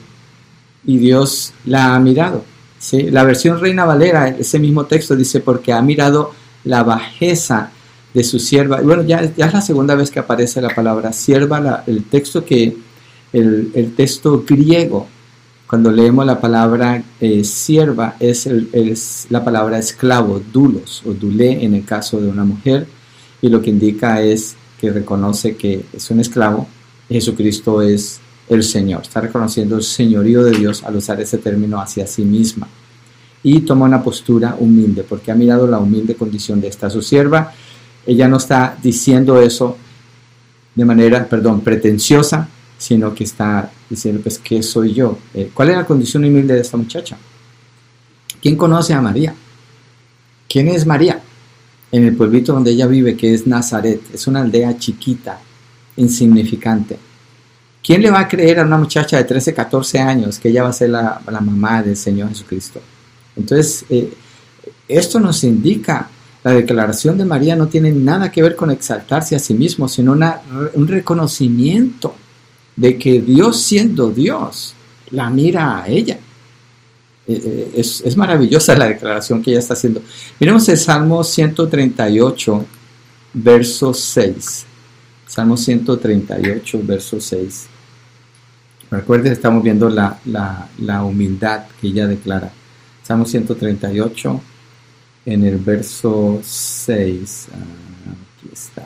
[0.85, 2.45] y Dios la ha mirado.
[2.79, 3.11] ¿sí?
[3.11, 6.33] La versión Reina Valera, ese mismo texto dice, porque ha mirado
[6.65, 7.71] la bajeza
[8.15, 8.81] de su sierva.
[8.81, 12.77] Bueno, ya, ya es la segunda vez que aparece la palabra sierva, el texto que,
[13.33, 15.09] el, el texto griego
[15.73, 18.47] cuando leemos la palabra eh, sierva, es,
[19.31, 22.87] la palabra esclavo, dulos o dulé en el caso de una mujer,
[23.41, 26.69] y lo que indica es que reconoce que es un esclavo,
[27.09, 32.07] Jesucristo es el Señor, está reconociendo el señorío de Dios al usar ese término hacia
[32.07, 32.69] sí misma.
[33.43, 37.51] Y toma una postura humilde, porque ha mirado la humilde condición de esta su sierva.
[38.07, 39.79] Ella no está diciendo eso
[40.75, 42.47] de manera, perdón, pretenciosa,
[42.83, 45.17] sino que está diciendo, pues, ¿qué soy yo?
[45.35, 47.17] Eh, ¿Cuál es la condición humilde de esta muchacha?
[48.41, 49.33] ¿Quién conoce a María?
[50.49, 51.21] ¿Quién es María?
[51.93, 55.39] En el pueblito donde ella vive, que es Nazaret, es una aldea chiquita,
[55.95, 56.99] insignificante.
[57.85, 60.71] ¿Quién le va a creer a una muchacha de 13, 14 años que ella va
[60.71, 62.81] a ser la, mamá del Señor Jesucristo?
[63.37, 64.13] Entonces, eh,
[64.89, 66.09] esto nos indica,
[66.43, 70.11] la declaración de María no tiene nada que ver con exaltarse a sí mismo, sino
[70.11, 70.41] una,
[70.75, 72.17] un reconocimiento
[72.77, 74.75] de que Dios siendo Dios
[75.11, 76.19] la mira a ella.
[77.27, 80.03] Eh, eh, es, maravillosa la declaración que ella está haciendo.
[80.41, 82.65] Miremos el Salmo 138,
[83.35, 84.67] verso 6.
[85.27, 87.67] Salmo 138, verso 6.
[88.91, 92.53] Recuerden, estamos viendo la, la humildad que ella declara.
[93.03, 94.41] Salmo 138,
[95.27, 97.49] en el verso 6.
[97.53, 97.57] Ah,
[98.39, 98.85] aquí está.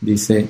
[0.00, 0.48] Dice,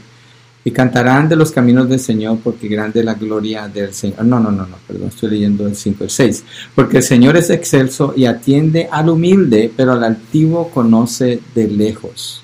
[0.65, 4.25] y cantarán de los caminos del Señor porque grande la gloria del Señor.
[4.25, 6.45] No, no, no, no, perdón, estoy leyendo el 5, el 6.
[6.75, 12.43] Porque el Señor es excelso y atiende al humilde, pero al altivo conoce de lejos.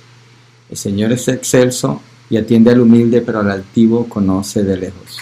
[0.68, 5.18] El Señor es excelso y atiende al humilde, pero al altivo conoce de lejos.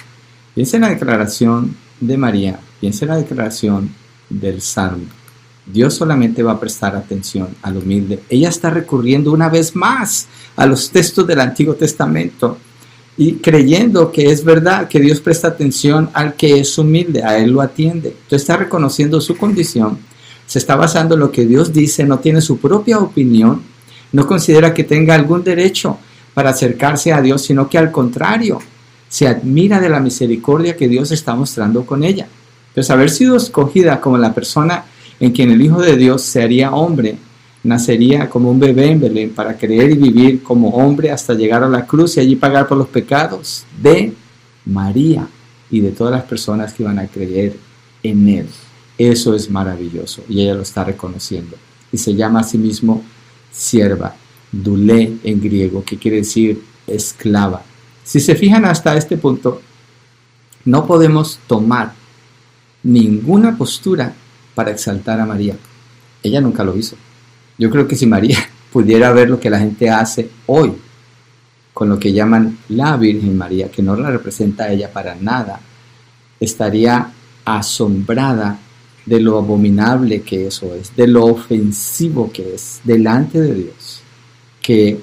[0.54, 3.94] Piensa en la declaración de María, piensa en la declaración
[4.28, 5.06] del Salmo.
[5.64, 8.20] Dios solamente va a prestar atención al humilde.
[8.28, 12.58] Ella está recurriendo una vez más a los textos del Antiguo Testamento
[13.18, 17.50] y creyendo que es verdad, que Dios presta atención al que es humilde, a Él
[17.50, 18.10] lo atiende.
[18.10, 19.98] Entonces está reconociendo su condición,
[20.46, 23.62] se está basando en lo que Dios dice, no tiene su propia opinión,
[24.12, 25.98] no considera que tenga algún derecho
[26.32, 28.60] para acercarse a Dios, sino que al contrario,
[29.08, 32.28] se admira de la misericordia que Dios está mostrando con ella.
[32.68, 34.84] Entonces haber sido escogida como la persona
[35.18, 37.18] en quien el Hijo de Dios se haría hombre,
[37.64, 41.68] nacería como un bebé en Belén para creer y vivir como hombre hasta llegar a
[41.68, 44.12] la cruz y allí pagar por los pecados de
[44.64, 45.26] María
[45.70, 47.56] y de todas las personas que iban a creer
[48.02, 48.46] en él.
[48.96, 51.56] Eso es maravilloso y ella lo está reconociendo.
[51.92, 53.02] Y se llama a sí mismo
[53.50, 54.14] sierva,
[54.50, 57.62] dulé en griego, que quiere decir esclava.
[58.04, 59.60] Si se fijan hasta este punto,
[60.64, 61.92] no podemos tomar
[62.82, 64.14] ninguna postura
[64.54, 65.56] para exaltar a María.
[66.22, 66.96] Ella nunca lo hizo.
[67.58, 68.38] Yo creo que si María
[68.72, 70.72] pudiera ver lo que la gente hace hoy
[71.74, 75.60] con lo que llaman la Virgen María, que no la representa a ella para nada,
[76.40, 77.12] estaría
[77.44, 78.58] asombrada
[79.06, 84.00] de lo abominable que eso es, de lo ofensivo que es delante de Dios,
[84.60, 84.98] que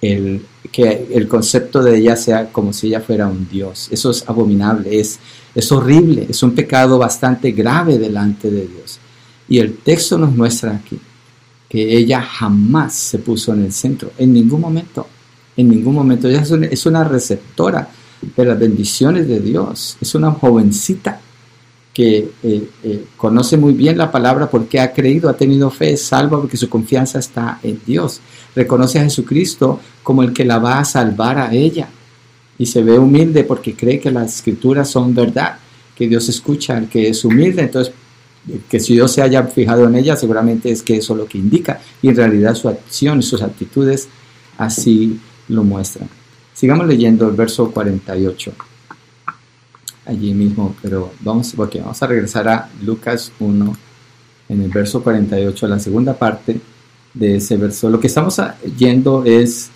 [0.00, 3.88] el, que el concepto de ella sea como si ella fuera un Dios.
[3.92, 5.18] Eso es abominable, es,
[5.54, 8.98] es horrible, es un pecado bastante grave delante de Dios.
[9.48, 10.98] Y el texto nos muestra aquí
[11.68, 15.06] que ella jamás se puso en el centro, en ningún momento,
[15.56, 16.28] en ningún momento.
[16.28, 17.88] Ella es una, receptora
[18.36, 19.96] de las bendiciones de Dios.
[20.00, 21.20] Es una jovencita
[21.92, 26.02] que eh, eh, conoce muy bien la palabra porque ha creído, ha tenido fe, es
[26.02, 28.20] salva porque su confianza está en Dios.
[28.54, 31.88] Reconoce a Jesucristo como el que la va a salvar a ella.
[32.58, 35.58] Y se ve humilde porque cree que las escrituras son verdad,
[35.94, 37.62] que Dios escucha al que es humilde.
[37.62, 37.92] Entonces,
[38.68, 41.38] que si Dios se haya fijado en ella, seguramente es que eso es lo que
[41.38, 41.80] indica.
[42.02, 44.08] Y en realidad su acción, sus actitudes
[44.58, 46.08] así lo muestran.
[46.54, 48.52] Sigamos leyendo el verso 48
[50.06, 53.76] allí mismo, pero vamos, vamos a regresar a Lucas 1,
[54.48, 56.60] en el verso 48, la segunda parte
[57.12, 57.90] de ese verso.
[57.90, 58.40] Lo que estamos
[58.78, 59.70] yendo es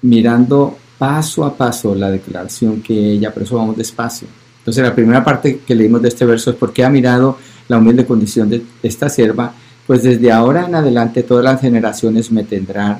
[0.00, 4.26] mirando paso a paso la declaración que ella, por eso vamos despacio.
[4.58, 7.36] Entonces la primera parte que leímos de este verso es porque ha mirado
[7.68, 9.54] la humilde condición de esta sierva,
[9.86, 12.98] pues desde ahora en adelante todas las generaciones me tendrán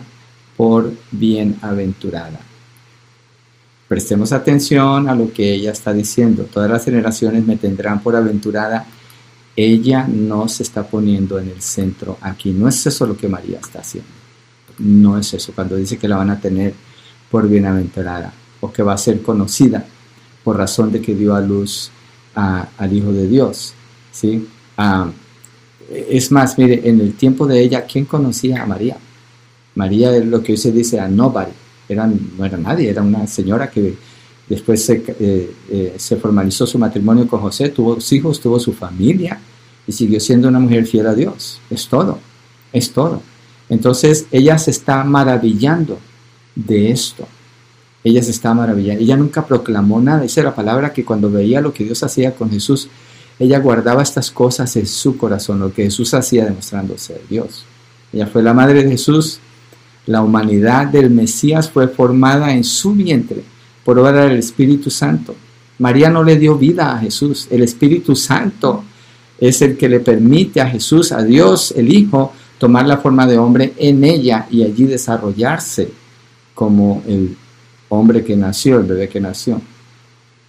[0.57, 2.41] por bienaventurada.
[3.89, 6.49] Prestemos atención a lo que ella está diciendo.
[6.53, 8.87] Todas las generaciones me tendrán por aventurada.
[9.57, 12.51] Ella no se está poniendo en el centro aquí.
[12.51, 14.11] No es eso lo que María está haciendo.
[14.79, 15.53] No es eso.
[15.55, 16.75] Cuando dice que la van a tener
[17.31, 19.85] por bienaventurada o que va a ser conocida
[20.43, 21.91] por razón de que dio a luz
[22.35, 23.75] al Hijo de Dios.
[24.15, 24.47] ¿Sí?
[24.79, 25.11] Ah,
[25.91, 28.97] es más, mire, en el tiempo de ella, ¿quién conocía a María?
[29.75, 31.53] María es lo que hoy se dice a nobody
[31.89, 33.95] no era nadie, era una señora que
[34.49, 39.39] después se, eh, eh, formalizó su matrimonio con José, tuvo hijos, tuvo su familia
[39.87, 41.61] y siguió siendo una mujer fiel a Dios.
[41.69, 42.19] Es todo,
[42.73, 43.21] es todo.
[43.69, 45.99] Entonces ella se está maravillando
[46.55, 47.27] de esto.
[48.03, 49.03] Ella se está maravillando.
[49.03, 50.25] Ella nunca proclamó nada.
[50.25, 52.89] Esa era la palabra que cuando veía lo que Dios hacía con Jesús,
[53.39, 57.65] ella guardaba estas cosas en su corazón, lo que Jesús hacía demostrando ser Dios.
[58.13, 59.41] Ella fue la madre de Jesús,
[60.07, 63.43] la humanidad del Mesías fue formada en su vientre
[63.85, 65.35] por obra del Espíritu Santo.
[65.79, 67.49] María no le dio vida a Jesús.
[67.51, 68.85] El Espíritu Santo
[69.39, 73.39] es el que le permite a Jesús, a Dios, el Hijo, tomar la forma de
[73.39, 75.91] hombre en ella y allí desarrollarse
[76.55, 77.37] como el
[77.89, 79.61] hombre que nació, el bebé que nació.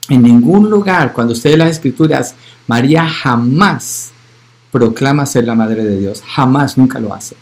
[0.10, 2.36] En ningún lugar, cuando usted lee las escrituras,
[2.68, 4.12] María jamás
[4.72, 6.22] proclama ser la madre de Dios.
[6.26, 7.36] Jamás, nunca lo hace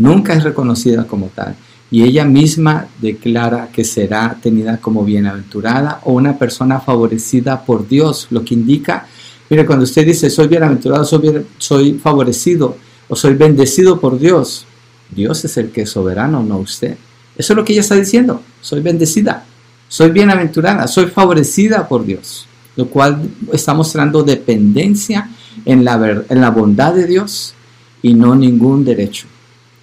[0.00, 1.54] nunca es reconocida como tal.
[1.90, 8.28] Y ella misma declara que será tenida como bienaventurada o una persona favorecida por Dios,
[8.30, 9.06] lo que indica,
[9.50, 12.76] mire, cuando usted dice soy bienaventurado, soy, soy favorecido
[13.08, 14.66] o soy bendecido por Dios,
[15.10, 16.96] Dios es el que es soberano, no usted.
[17.36, 19.44] Eso es lo que ella está diciendo, soy bendecida,
[19.90, 25.28] soy bienaventurada, soy favorecida por Dios, lo cual está mostrando dependencia
[25.64, 27.54] en la, en la bondad de Dios
[28.00, 29.26] y no ningún derecho.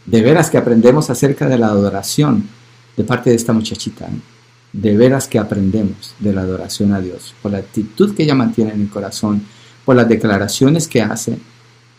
[0.05, 2.47] De veras que aprendemos acerca de la adoración
[2.95, 4.05] de parte de esta muchachita.
[4.05, 4.19] ¿eh?
[4.71, 7.35] De veras que aprendemos de la adoración a Dios.
[7.41, 9.43] Por la actitud que ella mantiene en el corazón,
[9.83, 11.37] por las declaraciones que hace.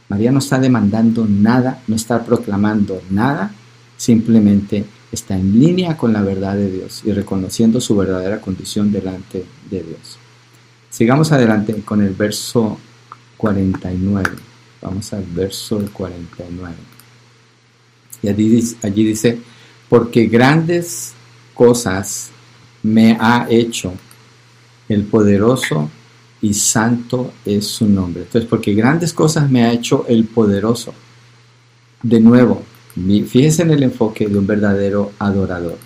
[0.08, 3.52] María no está demandando nada, no está proclamando nada,
[3.98, 9.44] simplemente está en línea con la verdad de Dios y reconociendo su verdadera condición delante
[9.70, 10.18] de Dios.
[10.90, 12.78] Sigamos adelante con el verso
[13.36, 14.30] 49.
[14.82, 16.74] Vamos al verso 49.
[18.22, 19.38] Y allí, allí dice,
[19.88, 21.12] porque grandes
[21.54, 22.30] cosas
[22.82, 23.94] me ha hecho
[24.88, 25.90] el poderoso
[26.40, 28.22] y santo es su nombre.
[28.22, 30.94] Entonces, porque grandes cosas me ha hecho el poderoso.
[32.02, 32.62] De nuevo,
[32.94, 35.78] fíjese en el enfoque de un verdadero adorador.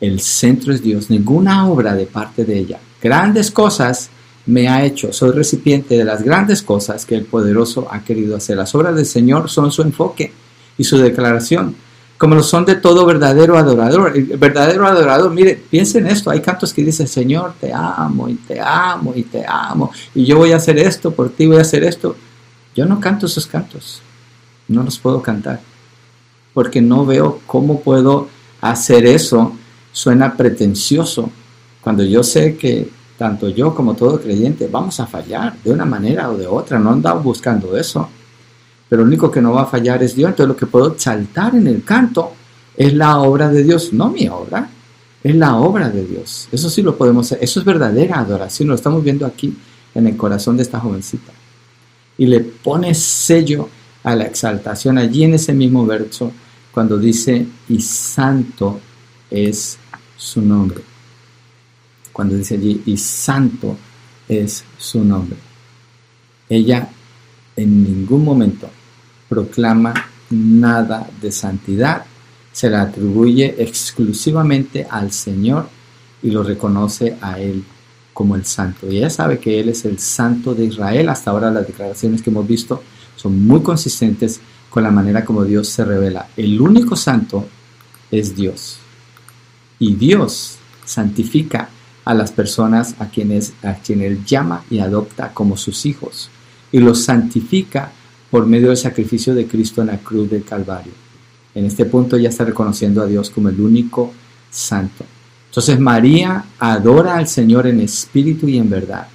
[0.00, 2.78] El centro es Dios, ninguna obra de parte de ella.
[3.02, 4.10] Grandes cosas
[4.46, 5.12] me ha hecho.
[5.12, 8.56] Soy recipiente de las grandes cosas que el poderoso ha querido hacer.
[8.56, 10.32] Las obras del Señor son su enfoque
[10.78, 11.74] y su declaración,
[12.16, 14.16] como lo son de todo verdadero adorador.
[14.16, 18.34] El verdadero adorador, mire, piensen en esto, hay cantos que dicen, Señor, te amo y
[18.34, 21.62] te amo y te amo, y yo voy a hacer esto, por ti voy a
[21.62, 22.16] hacer esto.
[22.74, 24.00] Yo no canto esos cantos,
[24.68, 25.60] no los puedo cantar,
[26.58, 28.26] porque no veo cómo puedo
[28.60, 29.52] hacer eso.
[29.92, 31.30] Suena pretencioso,
[31.80, 36.30] cuando yo sé que tanto yo como todo creyente vamos a fallar de una manera
[36.30, 38.08] o de otra, no andamos buscando eso
[38.88, 40.30] pero lo único que no va a fallar es Dios.
[40.30, 42.32] Entonces lo que puedo saltar en el canto
[42.76, 44.68] es la obra de Dios, no mi obra,
[45.22, 46.48] es la obra de Dios.
[46.50, 49.56] Eso sí lo podemos hacer, eso es verdadera adoración, lo estamos viendo aquí
[49.94, 51.32] en el corazón de esta jovencita.
[52.16, 53.68] Y le pone sello
[54.02, 56.32] a la exaltación allí en ese mismo verso
[56.78, 58.78] cuando dice, y santo
[59.28, 59.78] es
[60.16, 60.80] su nombre.
[62.12, 63.76] Cuando dice allí, y santo
[64.28, 65.36] es su nombre.
[66.48, 66.88] Ella
[67.56, 68.70] en ningún momento
[69.28, 69.92] proclama
[70.30, 72.04] nada de santidad,
[72.52, 75.68] se la atribuye exclusivamente al Señor
[76.22, 77.64] y lo reconoce a Él
[78.14, 78.88] como el santo.
[78.88, 81.08] Y ella sabe que Él es el santo de Israel.
[81.08, 82.84] Hasta ahora las declaraciones que hemos visto
[83.16, 84.40] son muy consistentes
[84.70, 86.28] con la manera como Dios se revela.
[86.36, 87.46] El único santo
[88.10, 88.78] es Dios.
[89.78, 91.68] Y Dios santifica
[92.04, 96.30] a las personas a quienes, a quienes Él llama y adopta como sus hijos.
[96.72, 97.92] Y los santifica
[98.30, 100.92] por medio del sacrificio de Cristo en la cruz del Calvario.
[101.54, 104.12] En este punto ya está reconociendo a Dios como el único
[104.50, 105.04] santo.
[105.48, 109.08] Entonces María adora al Señor en espíritu y en verdad.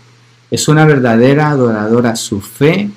[0.49, 2.16] Es una verdadera adoradora.
[2.16, 2.89] Su fe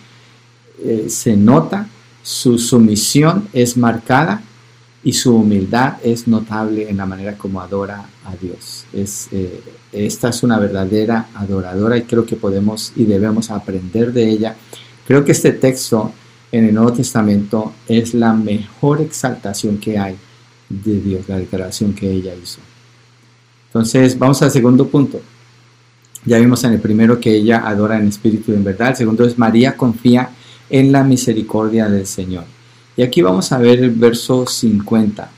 [0.83, 1.89] eh, se nota,
[2.27, 4.43] su sumisión es marcada
[5.05, 8.85] y su humildad es notable en la manera como adora a Dios.
[8.93, 9.63] Eh,
[9.93, 14.57] esta es una verdadera adoradora y creo que podemos y debemos aprender de ella.
[15.07, 16.13] Creo que este texto
[16.51, 20.17] en el Nuevo Testamento es la mejor exaltación que hay
[20.69, 22.59] de Dios, la declaración que ella hizo.
[23.69, 25.21] Entonces, vamos al segundo punto.
[26.25, 28.89] Ya vimos en el primero que ella adora en espíritu y en verdad.
[28.89, 30.37] El segundo es María confía en
[30.71, 32.45] la misericordia del Señor.
[32.97, 35.31] Y aquí vamos a ver el verso 50.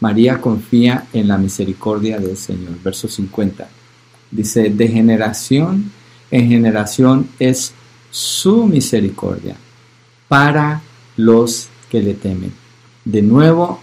[0.00, 2.72] María confía en la misericordia del Señor.
[2.82, 3.68] Verso 50.
[4.30, 5.92] Dice, de generación
[6.32, 7.72] en generación es
[8.10, 9.56] su misericordia
[10.28, 10.82] para
[11.16, 12.52] los que le temen.
[13.04, 13.80] De nuevo,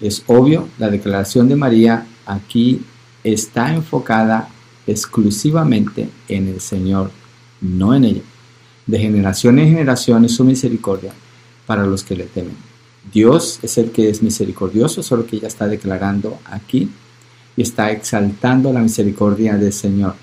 [0.00, 2.82] es obvio, la declaración de María aquí
[3.22, 4.48] está enfocada
[4.86, 7.12] exclusivamente en el Señor,
[7.60, 8.22] no en ella.
[8.86, 11.12] De generación en generación es su misericordia
[11.66, 12.56] para los que le temen.
[13.12, 16.88] Dios es el que es misericordioso, solo que ella está declarando aquí
[17.56, 20.14] y está exaltando la misericordia del Señor.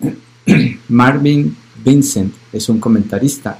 [0.88, 3.58] Marvin Vincent es un comentarista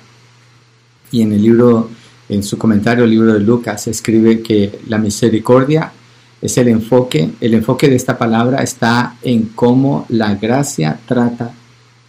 [1.12, 1.90] y en el libro,
[2.28, 5.92] en su comentario, el libro de Lucas, escribe que la misericordia
[6.40, 11.52] es el enfoque, el enfoque de esta palabra está en cómo la gracia trata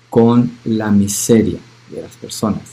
[0.10, 1.60] con la miseria
[1.92, 2.64] de las personas.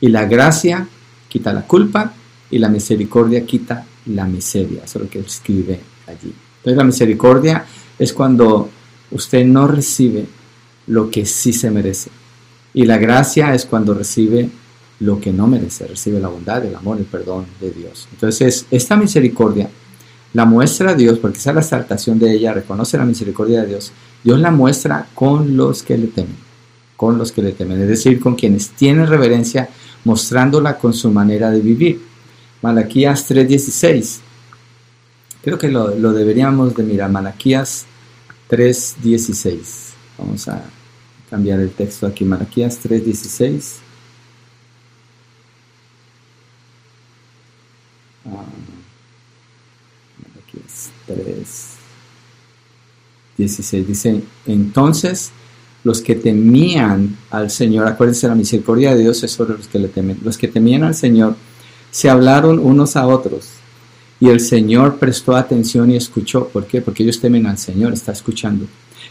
[0.00, 0.88] Y la gracia
[1.28, 2.12] quita la culpa
[2.50, 4.84] y la misericordia quita la miseria.
[4.84, 6.34] Eso es lo que escribe allí.
[6.58, 7.64] Entonces la misericordia
[7.98, 8.68] es cuando
[9.10, 10.26] usted no recibe
[10.86, 12.10] lo que sí se merece.
[12.74, 14.48] Y la gracia es cuando recibe
[15.00, 18.08] lo que no merece, recibe la bondad, el amor, el perdón de Dios.
[18.12, 19.68] Entonces, esta misericordia
[20.32, 23.92] la muestra Dios, porque esa es la exaltación de ella, reconoce la misericordia de Dios.
[24.24, 26.36] Dios la muestra con los que le temen,
[27.02, 29.68] con los que le temen, es decir, con quienes tienen reverencia,
[30.04, 32.00] mostrándola con su manera de vivir.
[32.62, 34.20] Malaquías 3:16.
[35.42, 37.10] Creo que lo, deberíamos de mirar.
[37.10, 37.86] Malaquías
[38.48, 39.94] 3:16.
[40.16, 40.62] Vamos a
[41.28, 42.24] cambiar el texto aquí.
[42.24, 43.80] Malaquías 3:16.
[50.38, 51.74] aquí es 3,
[53.38, 53.88] 16.
[53.88, 55.32] Dice, entonces
[55.84, 59.88] los que temían al Señor, acuérdense, la misericordia de Dios es sobre los que le
[59.88, 61.34] temen, los que temían al Señor
[61.92, 63.50] se hablaron unos a otros
[64.18, 66.48] y el Señor prestó atención y escuchó.
[66.48, 66.80] ¿Por qué?
[66.80, 68.66] Porque ellos temen al Señor, está escuchando.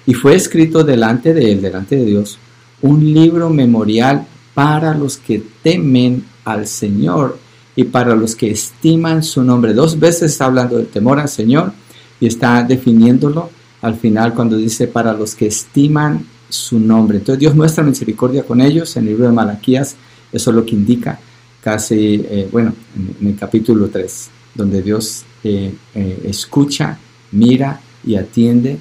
[0.05, 2.39] Y fue escrito delante de él, delante de Dios,
[2.81, 7.37] un libro memorial para los que temen al Señor
[7.75, 9.73] y para los que estiman su nombre.
[9.73, 11.73] Dos veces está hablando del temor al Señor
[12.19, 13.49] y está definiéndolo
[13.81, 17.17] al final cuando dice para los que estiman su nombre.
[17.17, 19.95] Entonces Dios muestra misericordia con ellos en el libro de Malaquías,
[20.31, 21.19] eso es lo que indica
[21.61, 26.97] casi, eh, bueno, en, el capítulo 3, donde Dios eh, eh, escucha,
[27.31, 28.79] mira y atiende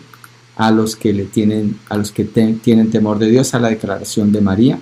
[0.56, 4.32] a los que le tienen, a los que tienen temor de Dios, a la declaración
[4.32, 4.78] de María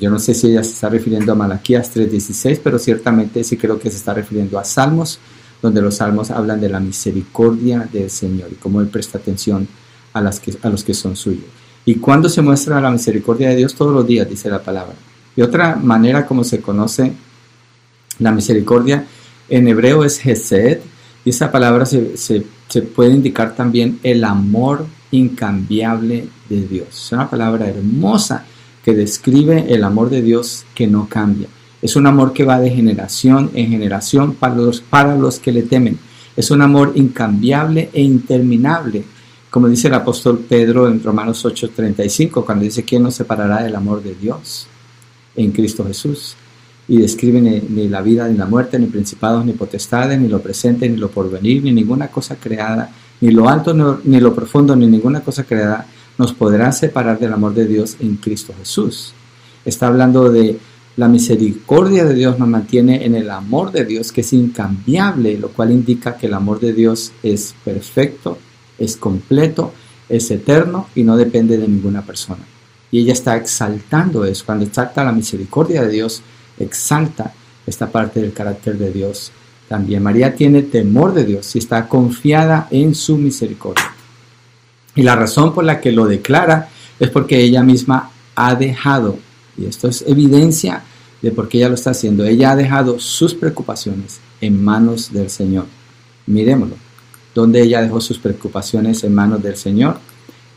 [0.00, 3.78] yo no sé si ella se está refiriendo a Malaquías 3:16, pero ciertamente sí creo
[3.78, 5.18] que se está refiriendo a Salmos,
[5.60, 9.68] donde los salmos hablan de la misericordia del Señor y cómo Él presta atención
[10.14, 11.44] a, las que, a los que son suyos.
[11.90, 13.74] ¿Y cuando se muestra la misericordia de Dios?
[13.74, 14.94] Todos los días, dice la palabra.
[15.34, 17.14] Y otra manera como se conoce
[18.20, 19.06] la misericordia
[19.48, 20.78] en hebreo es Hesed,
[21.24, 26.86] y esa palabra se, se puede indicar también el amor incambiable de Dios.
[26.90, 28.44] Es una palabra hermosa
[28.84, 31.48] que describe el amor de Dios que no cambia.
[31.82, 35.64] Es un amor que va de generación en generación para los, para los que le
[35.64, 35.98] temen.
[36.36, 39.02] Es un amor incambiable e interminable,
[39.50, 44.02] como dice el apóstol Pedro en Romanos 8:35, cuando dice, ¿quién nos separará del amor
[44.02, 44.66] de Dios
[45.34, 46.36] en Cristo Jesús?
[46.86, 50.88] Y describe ni, la vida, ni la muerte, ni principados, ni potestades, ni lo presente,
[50.88, 52.90] ni lo porvenir, ni ninguna cosa creada,
[53.20, 55.86] ni lo alto, ni lo profundo, ni ninguna cosa creada
[56.18, 59.14] nos podrá separar del amor de Dios en Cristo Jesús.
[59.64, 60.58] Está hablando de
[60.96, 65.48] la misericordia de Dios nos mantiene en el amor de Dios que es incambiable, lo
[65.48, 68.36] cual indica que el amor de Dios es perfecto,
[68.80, 69.72] es completo
[70.10, 72.44] es eterno y no depende de ninguna persona.
[72.90, 74.44] Y ella está exaltando eso.
[74.44, 76.22] Cuando exalta la misericordia de Dios,
[76.58, 77.32] exalta
[77.66, 79.30] esta parte del carácter de Dios
[79.68, 80.02] también.
[80.02, 83.94] María tiene temor de Dios y está confiada en su misericordia.
[84.96, 86.68] Y la razón por la que lo declara
[86.98, 89.18] es porque ella misma ha dejado,
[89.56, 90.82] y esto es evidencia
[91.22, 95.30] de por qué ella lo está haciendo, ella ha dejado sus preocupaciones en manos del
[95.30, 95.66] Señor.
[96.26, 96.76] Miremoslo,
[97.34, 99.98] donde ella dejó sus preocupaciones en manos del Señor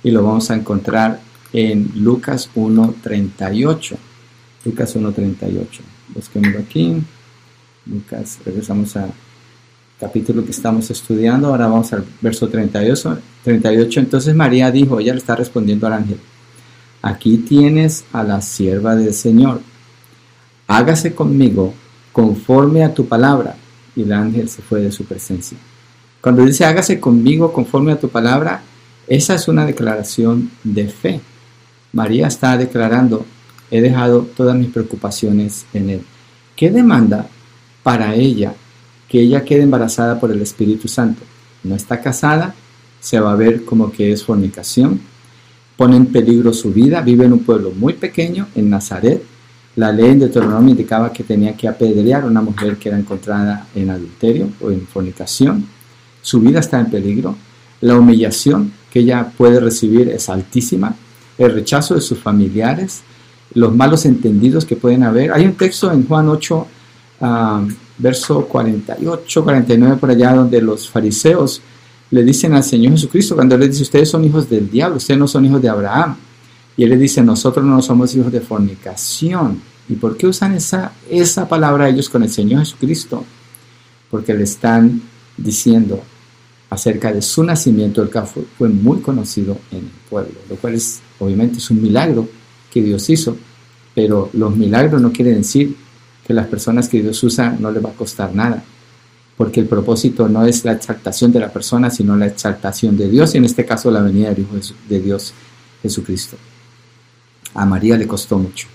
[0.03, 1.19] y lo vamos a encontrar
[1.53, 3.95] en Lucas 1.38.
[4.65, 5.67] Lucas 1.38.
[6.15, 7.01] Busquémoslo aquí.
[7.85, 9.11] Lucas, regresamos al
[9.99, 11.47] capítulo que estamos estudiando.
[11.47, 13.19] Ahora vamos al verso 38.
[13.43, 13.99] 38.
[13.99, 16.17] Entonces María dijo, ella le está respondiendo al ángel,
[17.01, 19.61] aquí tienes a la sierva del Señor.
[20.67, 21.73] Hágase conmigo
[22.11, 23.55] conforme a tu palabra.
[23.95, 25.57] Y el ángel se fue de su presencia.
[26.23, 28.61] Cuando dice hágase conmigo conforme a tu palabra,
[29.07, 31.19] esa es una declaración de fe.
[31.91, 33.25] María está declarando,
[33.69, 36.01] he dejado todas mis preocupaciones en Él.
[36.55, 37.27] ¿Qué demanda
[37.83, 38.53] para ella
[39.09, 41.21] que ella quede embarazada por el Espíritu Santo?
[41.61, 42.55] No está casada,
[43.01, 45.01] se va a ver como que es fornicación,
[45.75, 49.21] pone en peligro su vida, vive en un pueblo muy pequeño, en Nazaret.
[49.75, 53.67] La ley en Deuteronomio indicaba que tenía que apedrear a una mujer que era encontrada
[53.75, 55.82] en adulterio o en fornicación.
[56.23, 57.35] Su vida está en peligro.
[57.81, 60.95] La humillación que ella puede recibir es altísima.
[61.37, 63.01] El rechazo de sus familiares,
[63.53, 65.33] los malos entendidos que pueden haber.
[65.33, 66.67] Hay un texto en Juan 8,
[67.21, 67.63] ah,
[67.97, 71.61] verso 48, 49 por allá, donde los fariseos
[72.09, 75.27] le dicen al Señor Jesucristo, cuando les dice, ustedes son hijos del diablo, ustedes no
[75.27, 76.15] son hijos de Abraham.
[76.77, 79.61] Y Él les dice, nosotros no somos hijos de fornicación.
[79.89, 83.25] ¿Y por qué usan esa, esa palabra ellos con el Señor Jesucristo?
[84.09, 85.01] Porque le están
[85.35, 86.01] diciendo
[86.73, 91.01] acerca de su nacimiento, el cual fue muy conocido en el pueblo, lo cual es
[91.19, 92.27] obviamente es un milagro
[92.71, 93.37] que Dios hizo,
[93.93, 95.75] pero los milagros no quieren decir
[96.25, 98.63] que las personas que Dios usa no les va a costar nada,
[99.37, 103.35] porque el propósito no es la exaltación de la persona, sino la exaltación de Dios,
[103.35, 104.55] y en este caso la venida del Hijo
[104.89, 105.33] de Dios
[105.81, 106.37] Jesucristo.
[107.53, 108.67] A María le costó mucho.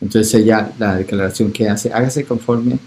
[0.00, 2.78] Entonces ella, la declaración que hace, hágase conforme,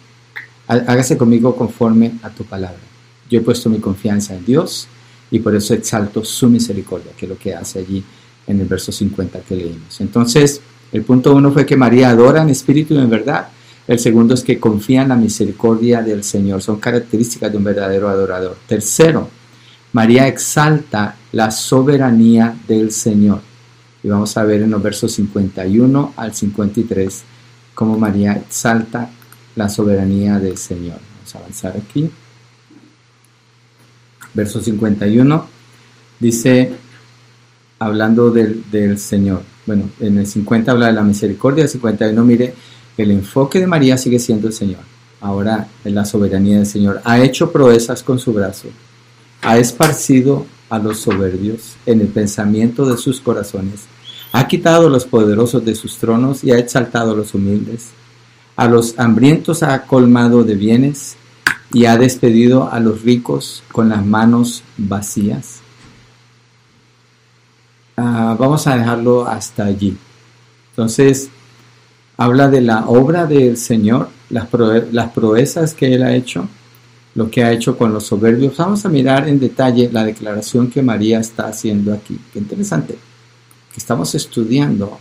[0.68, 2.95] hágase conmigo conforme a tu palabra.
[3.30, 4.88] Yo he puesto mi confianza en Dios
[5.32, 8.04] y por eso exalto su misericordia, que es lo que hace allí
[8.48, 10.00] en el verso 50 que leímos.
[10.00, 10.62] Entonces,
[10.92, 13.48] el punto uno fue que María adora en espíritu y en verdad.
[13.88, 16.62] El segundo es que confía en la misericordia del Señor.
[16.62, 18.58] Son características de un verdadero adorador.
[18.68, 19.30] Tercero,
[19.94, 23.42] María exalta la soberanía del Señor.
[24.04, 27.24] Y vamos a ver en los versos 51 al 53
[27.74, 29.10] cómo María exalta
[29.56, 31.00] la soberanía del Señor.
[31.18, 32.10] Vamos a avanzar aquí.
[34.36, 35.48] Verso 51
[36.20, 36.74] dice,
[37.80, 39.42] hablando del, del Señor.
[39.66, 42.54] Bueno, en el 50 habla de la misericordia, el 51 mire
[42.98, 44.82] el enfoque de María sigue siendo el Señor.
[45.22, 47.02] Ahora en la soberanía del Señor.
[47.04, 48.68] Ha hecho proezas con su brazo.
[49.42, 53.82] Ha esparcido a los soberbios en el pensamiento de sus corazones.
[54.32, 57.90] Ha quitado a los poderosos de sus tronos y ha exaltado a los humildes.
[58.56, 61.16] A los hambrientos ha colmado de bienes
[61.76, 65.60] y ha despedido a los ricos con las manos vacías.
[67.98, 69.98] Ah, vamos a dejarlo hasta allí.
[70.70, 71.28] Entonces,
[72.16, 74.48] habla de la obra del Señor, las,
[75.10, 76.48] proezas que Él ha hecho,
[77.14, 78.56] lo que ha hecho con los soberbios.
[78.56, 82.18] Vamos a mirar en detalle la declaración que María está haciendo aquí.
[82.32, 84.98] Qué interesante, que estamos estudiando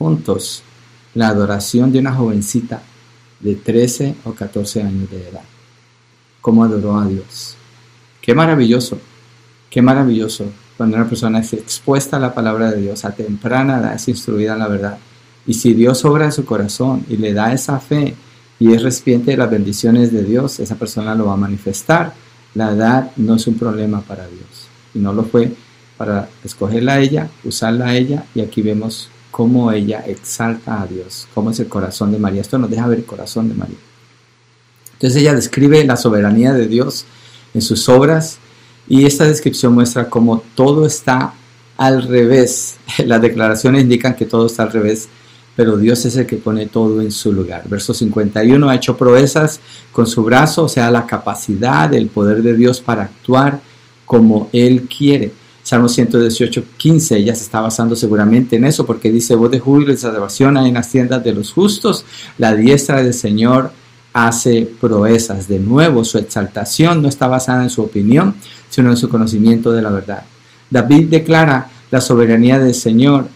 [0.00, 0.64] juntos
[1.14, 2.82] la adoración de una jovencita
[3.38, 5.51] de 13 o 14 años de edad.
[6.42, 7.56] Cómo adoró a Dios.
[8.20, 8.98] Qué maravilloso,
[9.70, 10.44] qué maravilloso
[10.76, 14.52] cuando una persona es expuesta a la palabra de Dios, a temprana edad es instruida
[14.52, 14.98] en la verdad
[15.46, 18.14] y si Dios obra en su corazón y le da esa fe
[18.60, 22.12] y es recipiente de las bendiciones de Dios, esa persona lo va a manifestar.
[22.54, 24.68] La edad no es un problema para Dios.
[24.94, 25.52] Y no lo fue
[25.96, 28.24] para escogerla a ella, usarla a ella.
[28.36, 32.42] Y aquí vemos cómo ella exalta a Dios, cómo es el corazón de María.
[32.42, 33.78] Esto nos deja ver el corazón de María.
[35.02, 37.06] Entonces ella describe la soberanía de Dios
[37.54, 38.38] en sus obras
[38.88, 41.34] y esta descripción muestra cómo todo está
[41.76, 42.76] al revés.
[43.04, 45.08] Las declaraciones indican que todo está al revés
[45.54, 47.64] pero Dios es el que pone todo en su lugar.
[47.68, 49.60] Verso 51, ha hecho proezas
[49.92, 53.60] con su brazo, o sea, la capacidad, el poder de Dios para actuar
[54.06, 55.32] como Él quiere.
[55.62, 59.92] Salmo 118, 15, ella se está basando seguramente en eso, porque dice, voz de júbilo
[59.92, 62.04] y salvación hay en las tiendas de los justos,
[62.38, 63.72] la diestra del Señor
[64.12, 65.48] hace proezas.
[65.48, 68.34] De nuevo, su exaltación no está basada en su opinión,
[68.68, 70.24] sino en su conocimiento de la verdad.
[70.70, 73.26] David declara la soberanía del Señor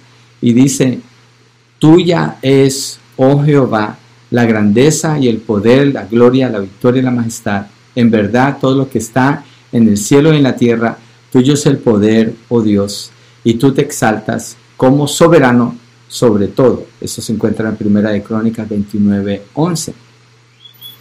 [0.41, 1.01] y dice,
[1.79, 3.99] tuya es, oh Jehová,
[4.31, 7.67] la grandeza y el poder, la gloria, la victoria y la majestad.
[7.95, 10.97] En verdad, todo lo que está en el cielo y en la tierra,
[11.33, 13.11] tuyo es el poder, oh Dios,
[13.45, 15.77] y tú te exaltas como soberano
[16.09, 16.87] sobre todo.
[17.01, 20.06] Eso se encuentra en Primera de Crónicas 29, 11.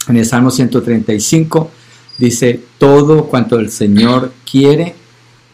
[0.08, 1.72] En el Salmo 135
[2.18, 4.96] dice, todo cuanto el Señor quiere,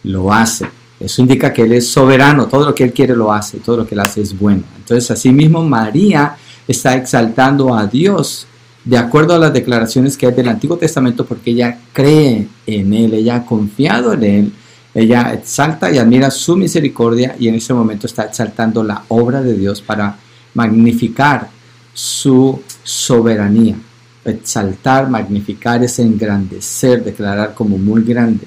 [0.04, 0.68] lo hace.
[1.00, 3.88] Eso indica que Él es soberano, todo lo que Él quiere lo hace, todo lo
[3.88, 4.64] que Él hace es bueno.
[4.78, 6.36] Entonces, asimismo, María
[6.68, 8.48] está exaltando a Dios
[8.84, 13.14] de acuerdo a las declaraciones que hay del Antiguo Testamento porque ella cree en Él,
[13.14, 14.54] ella ha confiado en Él,
[14.94, 19.54] ella exalta y admira su misericordia y en ese momento está exaltando la obra de
[19.54, 20.18] Dios para
[20.54, 21.50] magnificar
[21.94, 23.76] su soberanía.
[24.24, 28.46] Exaltar, magnificar es engrandecer, declarar como muy grande.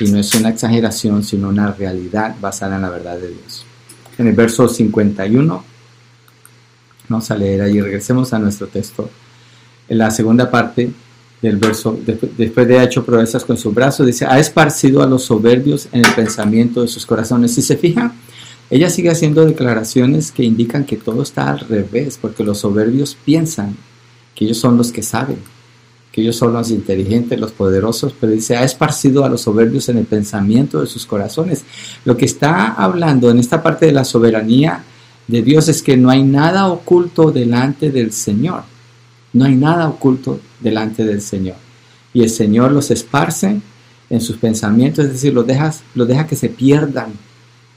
[0.00, 3.64] Y no es una exageración, sino una realidad basada en la verdad de Dios.
[4.18, 5.64] En el verso 51,
[7.08, 9.08] vamos a leer ahí, regresemos a nuestro texto.
[9.88, 10.90] En la segunda parte
[11.40, 15.24] del verso, después de haber hecho proezas con su brazo, dice, ha esparcido a los
[15.24, 17.54] soberbios en el pensamiento de sus corazones.
[17.54, 18.12] Si se fija,
[18.70, 23.76] ella sigue haciendo declaraciones que indican que todo está al revés, porque los soberbios piensan
[24.34, 25.38] que ellos son los que saben,
[26.10, 29.98] que ellos son los inteligentes, los poderosos, pero dice, ha esparcido a los soberbios en
[29.98, 31.64] el pensamiento de sus corazones.
[32.04, 34.84] Lo que está hablando en esta parte de la soberanía
[35.26, 38.64] de Dios es que no hay nada oculto delante del Señor.
[39.32, 41.56] No hay nada oculto delante del Señor.
[42.12, 43.60] Y el Señor los esparce
[44.10, 47.12] en sus pensamientos, es decir, los, deja, los deja que se pierdan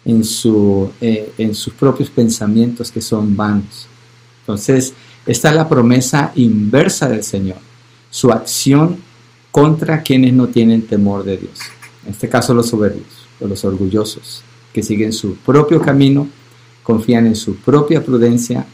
[0.03, 3.87] en, su, eh, en sus propios pensamientos que son vanos.
[4.41, 4.93] Entonces,
[5.25, 7.57] esta es la promesa inversa del Señor,
[8.09, 8.97] su acción
[9.51, 11.59] contra quienes no tienen temor de Dios.
[12.05, 16.27] En este caso los soberbios o los orgullosos, que siguen su propio camino,
[16.83, 18.65] confían en su propia prudencia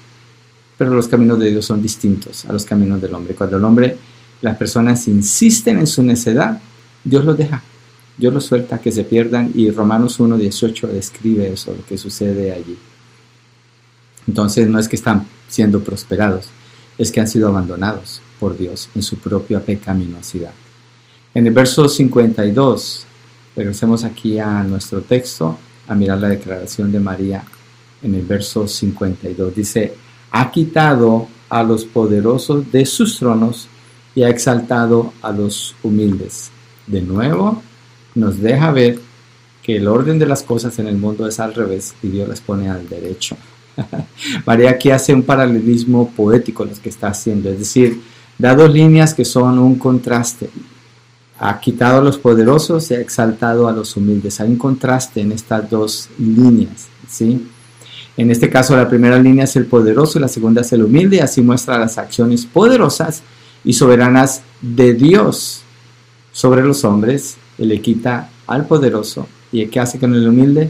[0.82, 3.36] pero los caminos de Dios son distintos a los caminos del hombre.
[3.36, 3.98] Cuando el hombre,
[4.42, 6.60] las personas insisten en su necedad,
[7.04, 7.62] Dios los deja,
[8.18, 12.76] Dios los suelta que se pierdan y Romanos 1.18 describe eso, lo que sucede allí.
[14.28, 16.48] Entonces no es que están siendo prosperados,
[16.98, 20.54] es que han sido abandonados por Dios en su propia pecaminosidad.
[21.34, 23.06] En el verso 52,
[23.56, 25.58] regresemos aquí a nuestro texto,
[25.88, 27.44] a mirar la declaración de María
[28.02, 29.56] en el verso 52.
[29.56, 29.94] Dice,
[30.32, 33.68] ha quitado a los poderosos de sus tronos
[34.16, 36.50] y ha exaltado a los humildes.
[36.88, 37.62] De nuevo,
[38.16, 39.00] nos deja ver
[39.64, 42.42] que el orden de las cosas en el mundo es al revés y Dios las
[42.42, 43.38] pone al derecho.
[44.46, 48.02] María aquí hace un paralelismo poético lo que está haciendo, es decir,
[48.38, 50.50] da dos líneas que son un contraste.
[51.40, 54.40] Ha quitado a los poderosos y ha exaltado a los humildes.
[54.40, 57.48] Hay un contraste en estas dos líneas, ¿sí?
[58.18, 61.18] En este caso, la primera línea es el poderoso y la segunda es el humilde,
[61.18, 63.24] y así muestra las acciones poderosas
[63.64, 65.64] y soberanas de Dios
[66.32, 67.38] sobre los hombres.
[67.58, 70.70] Él le quita al poderoso y el que hace con el humilde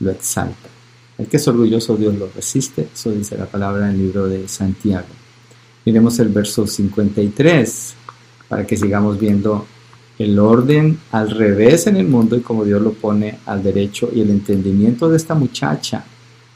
[0.00, 0.71] lo exalta.
[1.18, 2.88] El que es orgulloso, Dios lo resiste.
[2.92, 5.06] Eso dice la palabra en el libro de Santiago.
[5.84, 7.94] Miremos el verso 53
[8.48, 9.66] para que sigamos viendo
[10.18, 14.20] el orden al revés en el mundo y como Dios lo pone al derecho y
[14.20, 16.04] el entendimiento de esta muchacha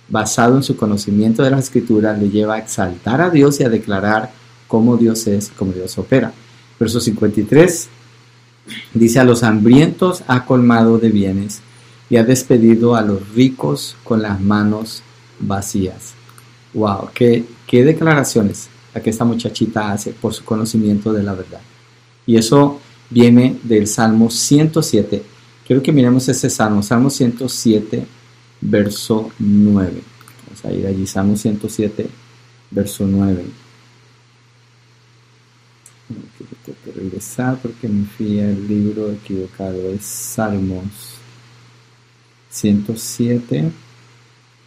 [0.09, 3.69] basado en su conocimiento de la escritura, le lleva a exaltar a Dios y a
[3.69, 4.31] declarar
[4.69, 6.33] cómo Dios es, cómo Dios opera.
[6.79, 7.89] Verso 53
[8.95, 11.61] dice, a los hambrientos ha colmado de bienes
[12.09, 15.03] y ha despedido a los ricos con las manos
[15.41, 16.15] vacías.
[16.75, 17.11] ¡Wow!
[17.15, 21.61] ¿Qué, qué declaraciones la que esta muchachita hace por su conocimiento de la verdad?
[22.27, 22.81] Y eso
[23.11, 25.23] viene del Salmo 107.
[25.67, 28.07] Quiero que miremos ese Salmo, Salmo 107,
[28.61, 30.03] verso 9.
[30.47, 32.09] Vamos a ir allí, Salmo 107,
[32.71, 33.45] verso 9.
[36.09, 39.89] Tengo que regresar porque me fui al libro equivocado.
[39.91, 41.16] Es Salmos
[42.57, 43.71] 107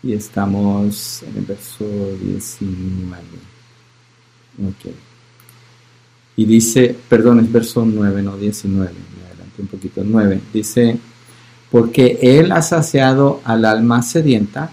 [0.04, 1.86] y estamos en el verso
[2.22, 3.22] 19.
[4.68, 4.94] Ok.
[6.38, 10.40] Y dice, perdón, es verso 9, no 19, me adelanté un poquito, 9.
[10.54, 10.98] Dice,
[11.72, 14.70] porque Él ha saciado al alma sedienta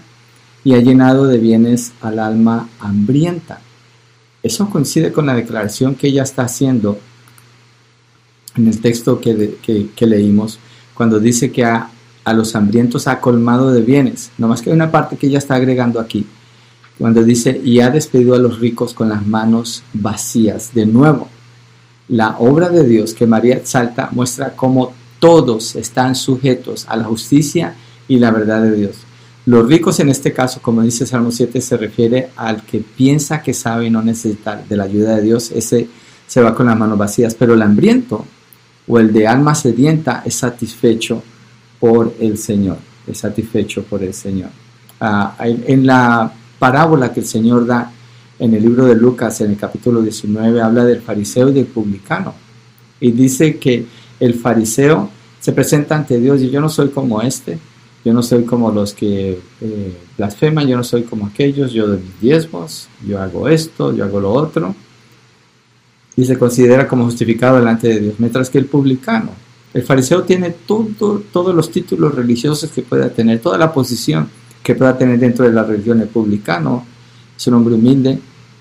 [0.63, 3.59] y ha llenado de bienes al alma hambrienta.
[4.43, 6.99] Eso coincide con la declaración que ella está haciendo
[8.55, 10.59] en el texto que, leímos,
[10.93, 11.89] cuando dice que a,
[12.27, 14.31] a, los hambrientos ha colmado de bienes.
[14.37, 16.25] No más que hay una parte que ella está agregando aquí,
[16.97, 20.73] cuando dice, y ha despedido a los ricos con las manos vacías.
[20.73, 21.27] De nuevo,
[22.09, 27.75] la obra de Dios que María exalta muestra cómo todos están sujetos a la justicia
[28.07, 28.97] y la verdad de Dios.
[29.45, 33.53] Los ricos en este caso, como dice Salmo 7, se refiere al que piensa que
[33.53, 35.87] sabe y no necesita de la ayuda de Dios, ese
[36.27, 38.25] se va con las manos vacías, pero el hambriento
[38.87, 41.23] o el de alma sedienta es satisfecho
[41.79, 44.49] por el Señor, es satisfecho por el Señor.
[44.99, 47.91] Ah, en la parábola que el Señor da
[48.39, 52.33] en el libro de Lucas, en el capítulo 19, habla del fariseo y del publicano.
[52.99, 53.85] Y dice que
[54.19, 55.09] el fariseo
[55.39, 57.57] se presenta ante Dios y yo no soy como este,
[58.03, 61.99] yo no soy como los que eh, blasfeman, yo no soy como aquellos, yo doy
[62.21, 64.75] diezmos, yo hago esto, yo hago lo otro.
[66.15, 68.15] Y se considera como justificado delante de Dios.
[68.17, 69.29] Mientras que el publicano,
[69.77, 74.27] el fariseo tiene todo, todos los títulos religiosos que pueda tener, toda la posición
[74.63, 76.01] que pueda tener dentro de la religión.
[76.01, 76.83] El publicano
[77.37, 78.17] es un hombre humilde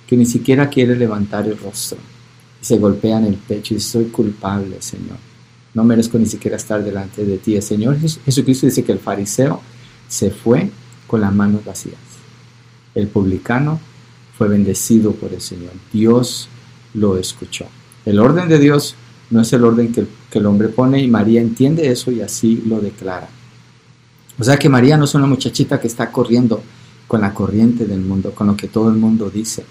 [0.06, 1.96] que ni siquiera quiere levantar el rostro.
[2.60, 5.16] Se golpea en el pecho y soy culpable, Señor.
[5.72, 7.58] No merezco ni siquiera estar delante de ti.
[7.62, 9.62] Señor Jesucristo dice que el fariseo
[10.08, 10.70] se fue
[11.06, 11.96] con las manos vacías.
[12.94, 13.80] El publicano
[14.36, 15.72] fue bendecido por el Señor.
[15.90, 16.50] Dios
[16.92, 17.64] lo escuchó.
[18.04, 18.96] El orden de Dios
[19.30, 20.06] no es el orden que,
[20.36, 23.28] el hombre pone y María entiende eso y así lo declara.
[24.38, 26.62] O sea que María no es una muchachita que está corriendo
[27.06, 29.64] con la corriente del mundo, con lo que todo el mundo dice,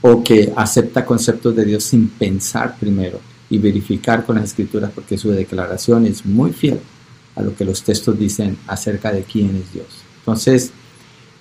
[0.00, 3.18] o que acepta conceptos de Dios sin pensar primero
[3.50, 6.78] y verificar con las escrituras, porque su declaración es muy fiel
[7.34, 9.86] a lo que los textos dicen acerca de quién es Dios.
[10.20, 10.70] Entonces,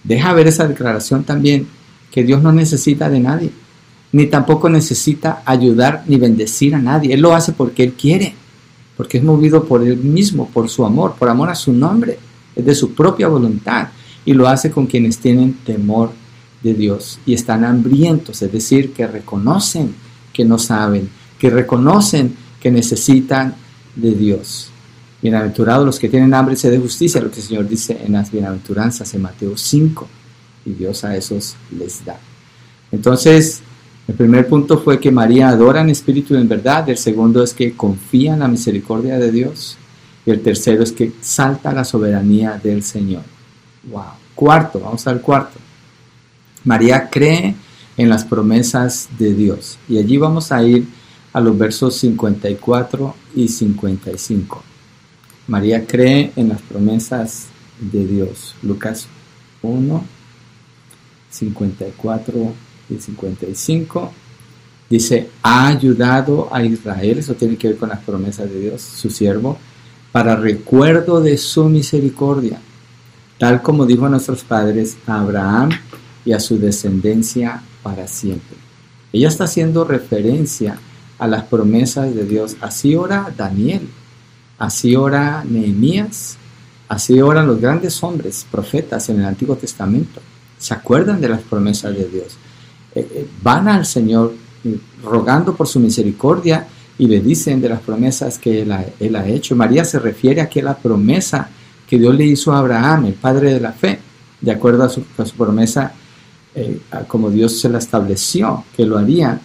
[0.03, 1.67] deja ver esa declaración también,
[2.11, 3.51] que Dios no necesita de nadie,
[4.11, 7.13] ni tampoco necesita ayudar ni bendecir a nadie.
[7.13, 8.35] Él lo hace porque Él quiere,
[8.97, 12.19] porque es movido por Él mismo, por su amor, por amor a su nombre
[12.55, 13.89] es de su propia voluntad
[14.25, 16.11] y lo hace con quienes tienen temor
[16.61, 19.95] de Dios y están hambrientos, es decir, que reconocen
[20.31, 21.09] que no saben,
[21.39, 23.55] que reconocen que necesitan
[23.95, 24.69] de Dios.
[25.21, 28.13] Bienaventurados los que tienen hambre y sed de justicia, lo que el Señor dice en
[28.13, 30.07] las bienaventuranzas en Mateo 5,
[30.65, 32.19] y Dios a esos les da.
[32.91, 33.61] Entonces,
[34.07, 37.53] el primer punto fue que María adora en espíritu y en verdad, el segundo es
[37.53, 39.77] que confía en la misericordia de Dios,
[40.25, 43.23] y el tercero es que salta la soberanía del Señor.
[43.89, 44.03] Wow.
[44.35, 45.59] Cuarto, vamos al cuarto.
[46.63, 47.55] María cree
[47.97, 49.77] en las promesas de Dios.
[49.87, 50.87] Y allí vamos a ir
[51.33, 54.63] a los versos 54 y 55.
[55.47, 57.47] María cree en las promesas
[57.79, 58.55] de Dios.
[58.61, 59.07] Lucas
[59.61, 60.03] 1,
[61.29, 62.53] 54
[62.91, 64.11] y 55.
[64.89, 69.09] Dice, ha ayudado a Israel, eso tiene que ver con las promesas de Dios, su
[69.09, 69.57] siervo,
[70.11, 72.59] para recuerdo de su misericordia,
[73.37, 75.69] tal como dijo a nuestros padres, a Abraham
[76.25, 78.57] y a su descendencia para siempre.
[79.13, 80.77] Ella está haciendo referencia
[81.17, 82.57] a las promesas de Dios.
[82.61, 83.87] Así ora Daniel,
[84.57, 86.37] así ora Nehemías,
[86.87, 90.19] así oran los grandes hombres, profetas en el Antiguo Testamento.
[90.57, 92.37] Se acuerdan de las promesas de Dios.
[92.93, 94.33] Eh, eh, van al Señor
[94.65, 96.67] eh, rogando por su misericordia
[96.97, 99.55] y le dicen de las promesas que él ha, hecho.
[99.55, 101.49] María se refiere a la promesa
[101.87, 103.99] que Dios le hizo a Abraham, el padre de la fe,
[104.39, 105.01] de acuerdo a su,
[105.35, 105.93] promesa,
[107.07, 109.39] como Dios se la estableció, que lo haría.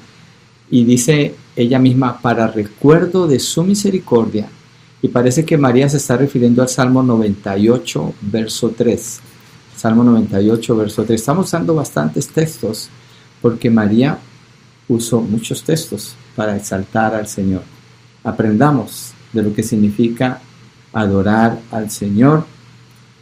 [0.70, 4.48] Y dice ella misma, para recuerdo de su misericordia.
[5.00, 9.20] Y parece que María se está refiriendo al Salmo 98, verso 3.
[9.74, 11.18] Salmo 98, verso 3.
[11.18, 12.90] Estamos usando bastantes textos
[13.46, 14.18] porque María
[14.88, 17.62] usó muchos textos para exaltar al Señor.
[18.24, 20.40] Aprendamos de lo que significa
[20.92, 22.44] adorar al Señor.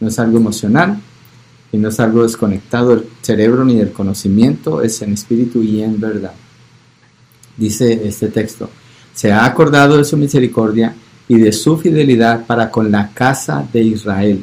[0.00, 0.98] No es algo emocional
[1.72, 6.00] y no es algo desconectado del cerebro ni del conocimiento, es en espíritu y en
[6.00, 6.32] verdad.
[7.58, 8.70] Dice este texto,
[9.12, 10.94] se ha acordado de su misericordia
[11.28, 14.42] y de su fidelidad para con la casa de Israel.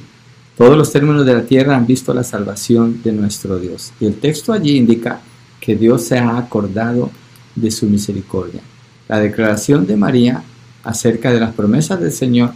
[0.56, 3.94] Todos los términos de la tierra han visto la salvación de nuestro Dios.
[4.00, 5.22] Y el texto allí indica
[5.62, 7.12] que Dios se ha acordado
[7.56, 8.62] de su misericordia.
[9.08, 10.44] La declaración de María
[10.84, 12.52] acerca de las promesas del Señor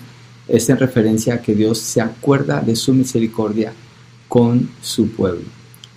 [0.47, 3.71] es en referencia a que Dios se acuerda de su misericordia
[4.27, 5.45] con su pueblo.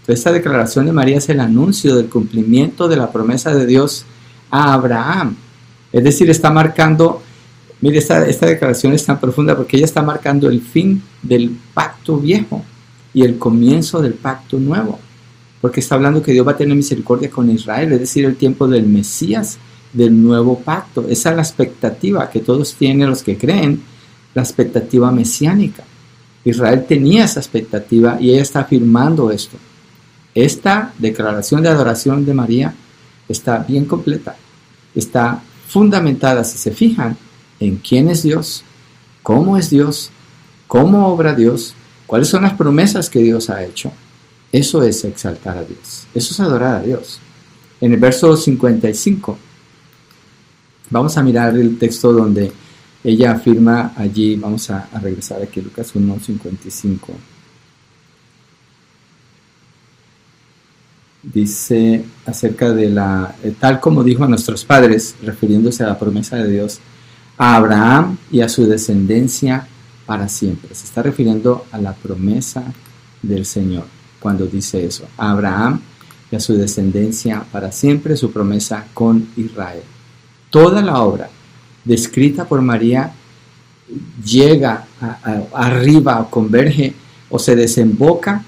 [0.06, 4.04] esta declaración de María es el anuncio del cumplimiento de la promesa de Dios
[4.50, 5.36] a Abraham.
[5.92, 7.22] Es decir, está marcando,
[7.80, 12.16] mire, esta, esta declaración es tan profunda porque ella está marcando el fin del pacto
[12.16, 12.64] viejo
[13.12, 14.98] y el comienzo del pacto nuevo
[15.60, 18.68] porque está hablando que Dios va a tener misericordia con Israel, es decir, el tiempo
[18.68, 19.58] del Mesías,
[19.92, 21.06] del nuevo pacto.
[21.08, 23.82] Esa es la expectativa que todos tienen los que creen,
[24.34, 25.84] la expectativa mesiánica.
[26.44, 29.56] Israel tenía esa expectativa y ella está afirmando esto.
[30.34, 32.74] Esta declaración de adoración de María
[33.28, 34.36] está bien completa,
[34.94, 37.16] está fundamentada, si se fijan,
[37.60, 38.62] en quién es Dios,
[39.22, 40.10] cómo es Dios,
[40.68, 41.74] cómo obra Dios
[42.08, 43.92] ¿Cuáles son las promesas que Dios ha hecho?
[44.50, 46.06] Eso es exaltar a Dios.
[46.14, 47.20] Eso es adorar a Dios.
[47.80, 49.38] En el verso 55,
[50.90, 52.52] vamos a mirar el texto donde
[53.04, 57.12] ella afirma allí, vamos a, regresar aquí, Lucas 1, 55.
[61.22, 66.50] Dice acerca de la, tal como dijo a nuestros padres, refiriéndose a la promesa de
[66.50, 66.80] Dios,
[67.36, 69.68] a Abraham y a su descendencia
[70.06, 70.74] para siempre.
[70.74, 72.64] Se está refiriendo a la promesa
[73.22, 75.06] del Señor cuando dice eso.
[75.16, 75.80] A Abraham
[76.30, 79.82] y a su descendencia para siempre, su promesa con Israel.
[80.50, 81.28] Toda la obra
[81.84, 83.12] descrita por María
[84.24, 84.86] llega
[85.54, 86.94] arriba o converge
[87.30, 88.44] o se desemboca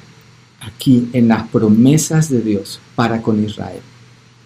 [0.61, 3.81] aquí en las promesas de Dios para con Israel.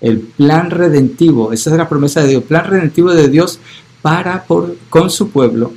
[0.01, 3.59] El plan redentivo, esa es la promesa de Dios, el plan redentivo de Dios
[4.03, 4.45] para
[4.91, 5.73] con su pueblo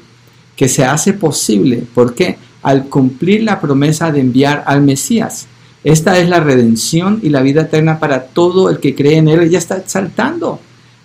[0.55, 1.83] que se hace posible.
[1.93, 2.37] ¿Por qué?
[2.67, 5.47] Al cumplir la promesa de enviar al Mesías.
[5.85, 9.39] Esta es la redención y la vida eterna para todo el que cree en Él.
[9.39, 10.59] Ella está exaltando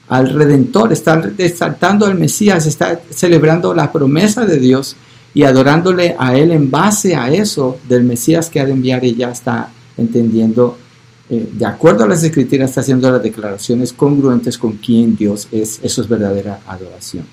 [0.08, 4.96] al Redentor, está exaltando al Mesías, está celebrando la promesa de Dios
[5.34, 9.04] y adorándole a Él en base a eso del Mesías que ha de enviar.
[9.04, 10.76] Ella está entendiendo,
[11.30, 15.78] eh, de acuerdo a las escrituras, está haciendo las declaraciones congruentes con quien Dios es.
[15.80, 17.24] Eso es verdadera adoración.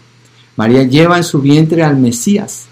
[0.55, 2.68] María lleva en su vientre al Mesías,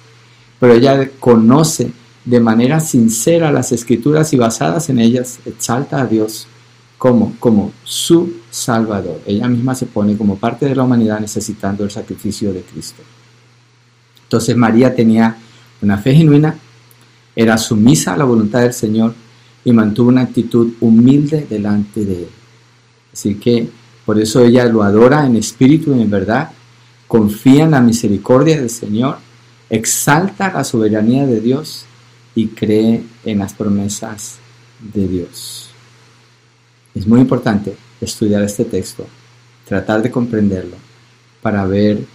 [0.59, 1.91] pero ella conoce
[2.25, 6.47] de manera sincera las escrituras y basadas en ellas, exalta a Dios
[6.97, 9.21] como, como su Salvador.
[9.25, 13.01] Ella misma se pone como parte de la humanidad necesitando el sacrificio de Cristo.
[14.23, 15.37] Entonces María tenía
[15.81, 16.57] una fe genuina,
[17.35, 19.13] era sumisa a la voluntad del Señor
[19.63, 22.29] y mantuvo una actitud humilde delante de Él.
[23.13, 23.69] Así que
[24.05, 26.51] por eso ella lo adora en espíritu y en verdad,
[27.07, 29.17] confía en la misericordia del Señor,
[29.69, 31.85] exalta la soberanía de Dios
[32.35, 34.37] y cree en las promesas
[34.93, 35.69] de Dios.
[36.93, 39.05] Es muy importante estudiar este texto,
[39.67, 40.75] tratar de comprenderlo
[41.41, 42.05] para ver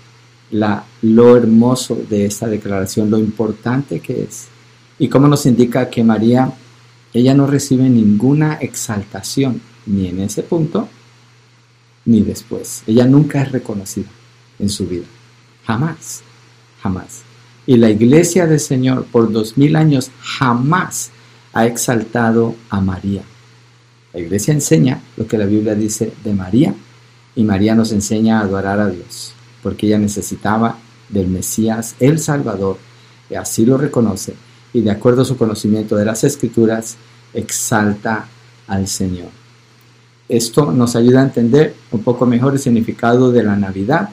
[0.51, 4.49] lo hermoso de esta declaración, lo importante que es
[4.99, 6.53] y cómo nos indica que María,
[7.13, 10.89] ella no recibe ninguna exaltación ni en ese punto
[12.05, 12.83] ni después.
[12.87, 14.09] Ella nunca es reconocida
[14.59, 15.07] en su vida.
[15.67, 16.23] Jamás,
[16.83, 17.23] jamás.
[17.67, 21.11] Y la iglesia del Señor por dos mil años jamás
[21.53, 23.23] ha exaltado a María.
[24.13, 26.75] La iglesia enseña lo que la Biblia dice de María
[27.35, 29.33] y María nos enseña a adorar a Dios,
[29.63, 32.79] porque ella necesitaba del Mesías, el Salvador,
[33.31, 34.35] y así lo reconoce,
[34.73, 36.97] y de acuerdo a su conocimiento de las Escrituras,
[37.33, 38.27] exalta
[38.67, 39.29] al Señor.
[40.29, 44.11] Esto nos ayuda a entender un poco mejor el significado de la Navidad,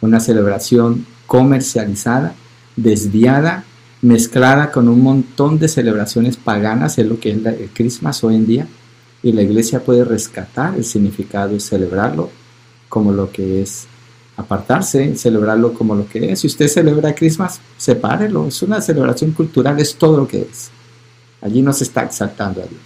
[0.00, 2.34] una celebración comercializada
[2.76, 3.64] desviada,
[4.02, 8.46] mezclada con un montón de celebraciones paganas, es lo que es el Christmas hoy en
[8.46, 8.66] día,
[9.22, 12.30] y la iglesia puede rescatar el significado y celebrarlo
[12.88, 13.86] como lo que es,
[14.36, 16.40] apartarse celebrarlo como lo que es.
[16.40, 20.70] Si usted celebra Christmas, sepárelo, es una celebración cultural, es todo lo que es.
[21.42, 22.82] Allí no se está exaltando a Dios.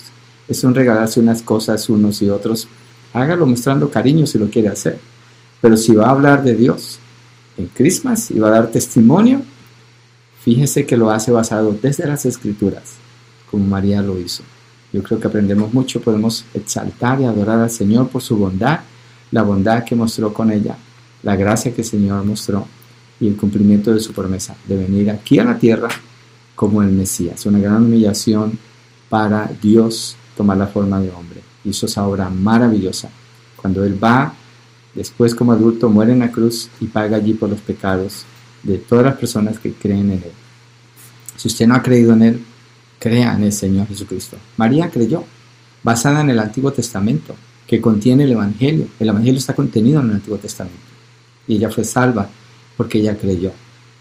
[0.47, 2.69] Es un regalarse unas cosas unos y otros.
[3.13, 4.99] Hágalo mostrando cariño si lo quiere hacer.
[5.61, 6.99] Pero si va a hablar de Dios
[7.57, 9.43] en Christmas y va a dar testimonio,
[10.45, 12.83] Fíjese que lo hace basado desde las escrituras,
[13.51, 14.43] como María lo hizo.
[14.93, 18.81] Yo creo que aprendemos mucho, podemos exaltar y adorar al Señor por su bondad,
[19.31, 20.77] la bondad que mostró con ella,
[21.23, 22.69] la gracia que el Señor mostró
[23.19, 25.89] y el cumplimiento de su promesa de venir aquí a la tierra
[26.55, 27.47] como el Mesías.
[27.47, 28.59] Una gran humillación
[29.09, 31.41] para Dios tomar la forma de hombre.
[31.65, 33.09] Hizo esa obra maravillosa.
[33.57, 34.35] Cuando Él va,
[34.95, 38.27] después como adulto, muere en la cruz y paga allí por los pecados
[38.65, 40.33] de todas las personas que creen en Él.
[41.37, 42.45] Si usted no ha creído en Él,
[42.99, 44.37] crea en el Señor Jesucristo.
[44.57, 45.25] María creyó,
[45.83, 47.37] basada en el Antiguo Testamento,
[47.67, 48.89] que contiene el Evangelio.
[48.99, 50.79] El Evangelio está contenido en el Antiguo Testamento.
[51.47, 52.29] Y ella fue salva
[52.77, 53.53] porque ella creyó.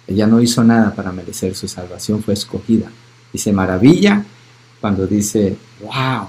[0.07, 2.89] Ella no hizo nada para merecer su salvación, fue escogida.
[3.31, 4.23] Y se maravilla
[4.79, 6.27] cuando dice, wow,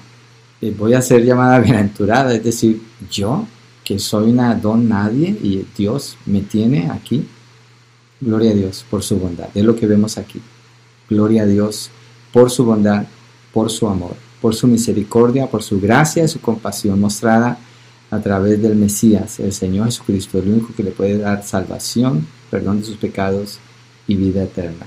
[0.60, 2.80] eh, voy a ser llamada bienaventurada, es decir,
[3.10, 3.46] yo
[3.84, 7.26] que soy una don nadie y Dios me tiene aquí
[8.24, 9.48] Gloria a Dios por su bondad.
[9.54, 10.40] Es lo que vemos aquí.
[11.10, 11.90] Gloria a Dios
[12.32, 13.04] por su bondad,
[13.52, 17.58] por su amor, por su misericordia, por su gracia y su compasión mostrada
[18.10, 22.80] a través del Mesías, el Señor Jesucristo, el único que le puede dar salvación, perdón
[22.80, 23.58] de sus pecados
[24.06, 24.86] y vida eterna.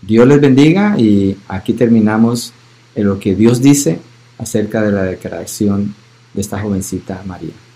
[0.00, 2.52] Dios les bendiga y aquí terminamos
[2.94, 4.00] en lo que Dios dice
[4.38, 5.94] acerca de la declaración
[6.32, 7.67] de esta jovencita María.